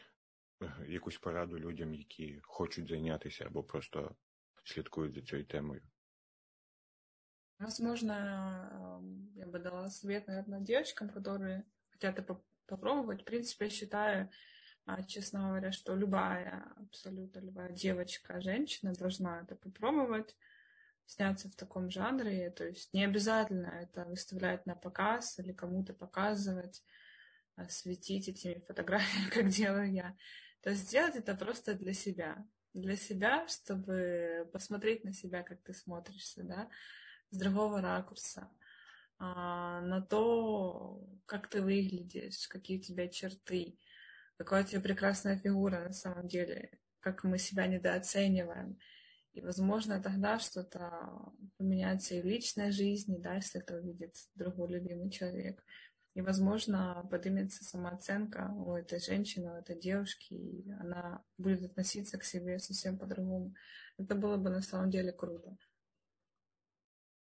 якусь 0.86 1.18
пораду 1.18 1.58
людям, 1.58 1.94
які 1.94 2.40
хочуть 2.42 2.88
зайнятися 2.88 3.46
або 3.46 3.64
просто 3.64 4.16
слідкують 4.64 5.14
за 5.14 5.22
цією 5.22 5.46
темою. 5.46 5.82
Возможно, 7.62 9.00
я 9.36 9.46
бы 9.46 9.60
дала 9.60 9.88
совет, 9.88 10.26
наверное, 10.26 10.60
девочкам, 10.60 11.08
которые 11.08 11.64
хотят 11.90 12.18
это 12.18 12.40
попробовать. 12.66 13.22
В 13.22 13.24
принципе, 13.24 13.66
я 13.66 13.70
считаю, 13.70 14.30
а, 14.84 15.04
честно 15.04 15.46
говоря, 15.46 15.70
что 15.70 15.94
любая, 15.94 16.64
абсолютно 16.76 17.38
любая 17.38 17.70
девочка, 17.70 18.40
женщина 18.40 18.92
должна 18.94 19.42
это 19.42 19.54
попробовать, 19.54 20.36
сняться 21.06 21.48
в 21.48 21.54
таком 21.54 21.88
жанре. 21.88 22.50
То 22.50 22.66
есть 22.66 22.92
не 22.92 23.04
обязательно 23.04 23.68
это 23.68 24.06
выставлять 24.06 24.66
на 24.66 24.74
показ 24.74 25.38
или 25.38 25.52
кому-то 25.52 25.94
показывать, 25.94 26.82
светить 27.68 28.28
этими 28.28 28.58
фотографиями, 28.66 29.30
как 29.34 29.48
делаю 29.50 29.92
я. 29.92 30.16
То 30.62 30.70
есть 30.70 30.88
сделать 30.88 31.14
это 31.14 31.36
просто 31.36 31.74
для 31.74 31.92
себя. 31.92 32.44
Для 32.74 32.96
себя, 32.96 33.46
чтобы 33.46 34.50
посмотреть 34.52 35.04
на 35.04 35.12
себя, 35.12 35.44
как 35.44 35.62
ты 35.62 35.74
смотришься, 35.74 36.42
да, 36.42 36.68
с 37.32 37.38
другого 37.38 37.80
ракурса, 37.80 38.48
а, 39.18 39.80
на 39.80 40.00
то, 40.02 41.02
как 41.26 41.48
ты 41.48 41.62
выглядишь, 41.62 42.46
какие 42.48 42.78
у 42.78 42.82
тебя 42.82 43.08
черты, 43.08 43.78
какая 44.36 44.64
у 44.64 44.66
тебя 44.66 44.80
прекрасная 44.80 45.38
фигура 45.38 45.80
на 45.80 45.92
самом 45.92 46.28
деле, 46.28 46.78
как 47.00 47.24
мы 47.24 47.38
себя 47.38 47.66
недооцениваем. 47.66 48.78
И, 49.32 49.40
возможно, 49.40 50.02
тогда 50.02 50.38
что-то 50.38 51.32
поменяется 51.56 52.14
и 52.14 52.20
в 52.20 52.26
личной 52.26 52.70
жизни, 52.70 53.16
да, 53.18 53.36
если 53.36 53.62
это 53.62 53.76
увидит 53.76 54.14
другой 54.34 54.68
любимый 54.68 55.10
человек. 55.10 55.64
И, 56.14 56.20
возможно, 56.20 57.08
поднимется 57.10 57.64
самооценка 57.64 58.52
у 58.54 58.74
этой 58.74 59.00
женщины, 59.00 59.50
у 59.50 59.56
этой 59.56 59.80
девушки, 59.80 60.34
и 60.34 60.70
она 60.72 61.24
будет 61.38 61.62
относиться 61.62 62.18
к 62.18 62.24
себе 62.24 62.58
совсем 62.58 62.98
по-другому. 62.98 63.54
Это 63.96 64.14
было 64.14 64.36
бы 64.36 64.50
на 64.50 64.60
самом 64.60 64.90
деле 64.90 65.12
круто. 65.12 65.56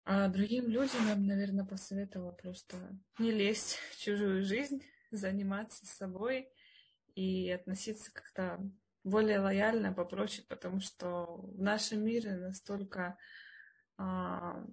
А 0.05 0.29
другим 0.29 0.69
людям 0.69 1.07
я 1.09 1.15
бы, 1.15 1.23
наверное, 1.23 1.65
посоветовала 1.65 2.33
просто 2.33 2.77
не 3.19 3.31
лезть 3.31 3.79
в 3.91 4.01
чужую 4.01 4.43
жизнь, 4.43 4.83
заниматься 5.13 5.87
собой 5.87 6.49
и 7.15 7.51
относиться 7.51 8.13
как-то 8.13 8.59
более 9.05 9.39
лояльно, 9.39 9.93
попроще, 9.93 10.45
потому 10.49 10.81
что 10.81 11.37
в 11.37 11.61
нашем 11.61 12.05
мире 12.05 12.37
настолько 12.37 13.17
а, 13.97 14.65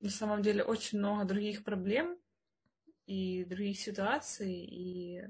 на 0.00 0.10
самом 0.10 0.42
деле 0.42 0.64
очень 0.64 0.98
много 0.98 1.24
других 1.24 1.62
проблем 1.62 2.18
и 3.06 3.44
других 3.44 3.78
ситуаций, 3.78 4.52
и 4.52 5.22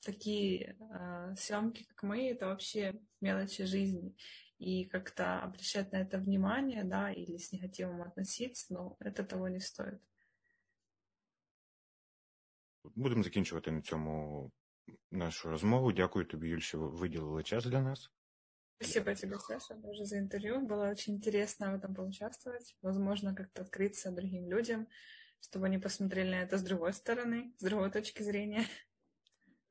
такие 0.00 0.76
а, 0.90 1.34
съемки, 1.36 1.84
как 1.84 2.02
мы, 2.02 2.28
это 2.30 2.46
вообще 2.46 3.00
мелочи 3.20 3.64
жизни 3.64 4.14
и 4.57 4.85
как-то 4.85 5.39
обращать 5.39 5.91
на 5.93 5.97
это 5.97 6.17
внимание, 6.17 6.83
да, 6.83 7.11
или 7.11 7.37
с 7.37 7.51
негативом 7.51 8.01
относиться, 8.01 8.73
но 8.73 8.97
это 8.99 9.23
того 9.23 9.47
не 9.47 9.59
стоит. 9.59 10.01
Будемо 12.95 13.23
закінчувати 13.23 13.71
на 13.71 13.81
цьому 13.81 14.51
нашу 15.11 15.49
розмову. 15.49 15.91
Дякую 15.91 16.25
тобі, 16.25 16.49
Юль, 16.49 16.59
що 16.59 16.79
виділили 16.79 17.43
час 17.43 17.65
для 17.65 17.81
нас. 17.81 18.11
Спасибо 18.81 19.13
тебе, 19.13 19.39
Саша, 19.39 19.75
тоже 19.75 20.05
за 20.05 20.17
интервью. 20.17 20.65
Было 20.65 20.89
очень 20.89 21.15
интересно 21.15 21.71
в 21.71 21.75
этом 21.75 21.93
поучаствовать. 21.93 22.77
Возможно, 22.81 23.35
как-то 23.35 23.61
открыться 23.63 24.09
другим 24.11 24.49
людям, 24.49 24.87
чтобы 25.41 25.65
они 25.65 25.79
посмотрели 25.79 26.29
на 26.29 26.41
это 26.41 26.57
с 26.57 26.63
другой 26.63 26.93
стороны, 26.93 27.53
с 27.57 27.63
другой 27.63 27.91
точки 27.91 28.23
зрения. 28.23 28.65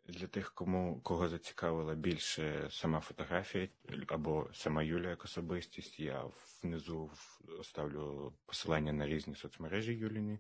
Для 0.06 0.28
тих, 0.28 0.54
кому 0.54 1.02
кого 1.02 1.30
зацікавила 1.30 1.96
більше 1.96 2.68
сама 2.72 3.00
фотографія 3.00 3.70
або 4.08 4.50
сама 4.54 4.84
Юля 4.84 5.10
як 5.10 5.24
особистість, 5.26 6.00
я 6.00 6.26
внизу 6.64 7.12
оставлю 7.60 8.34
посилання 8.46 8.94
на 8.94 9.08
різні 9.08 9.36
соцмережі 9.36 9.94
Юліні, 9.94 10.40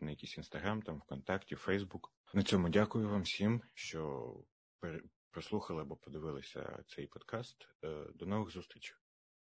на 0.00 0.10
якийсь 0.10 0.36
інстаграм, 0.36 0.82
там 0.82 0.98
ВКонтакті, 0.98 1.54
Фейсбук. 1.54 2.12
На 2.34 2.42
цьому 2.42 2.68
дякую 2.68 3.08
вам 3.08 3.22
всім, 3.22 3.62
що 3.74 4.34
прослухали 5.30 5.82
або 5.82 5.96
подивилися 5.96 6.84
цей 6.86 7.06
подкаст. 7.06 7.68
До 8.14 8.26
нових 8.26 8.50
зустрічей. 8.50 8.96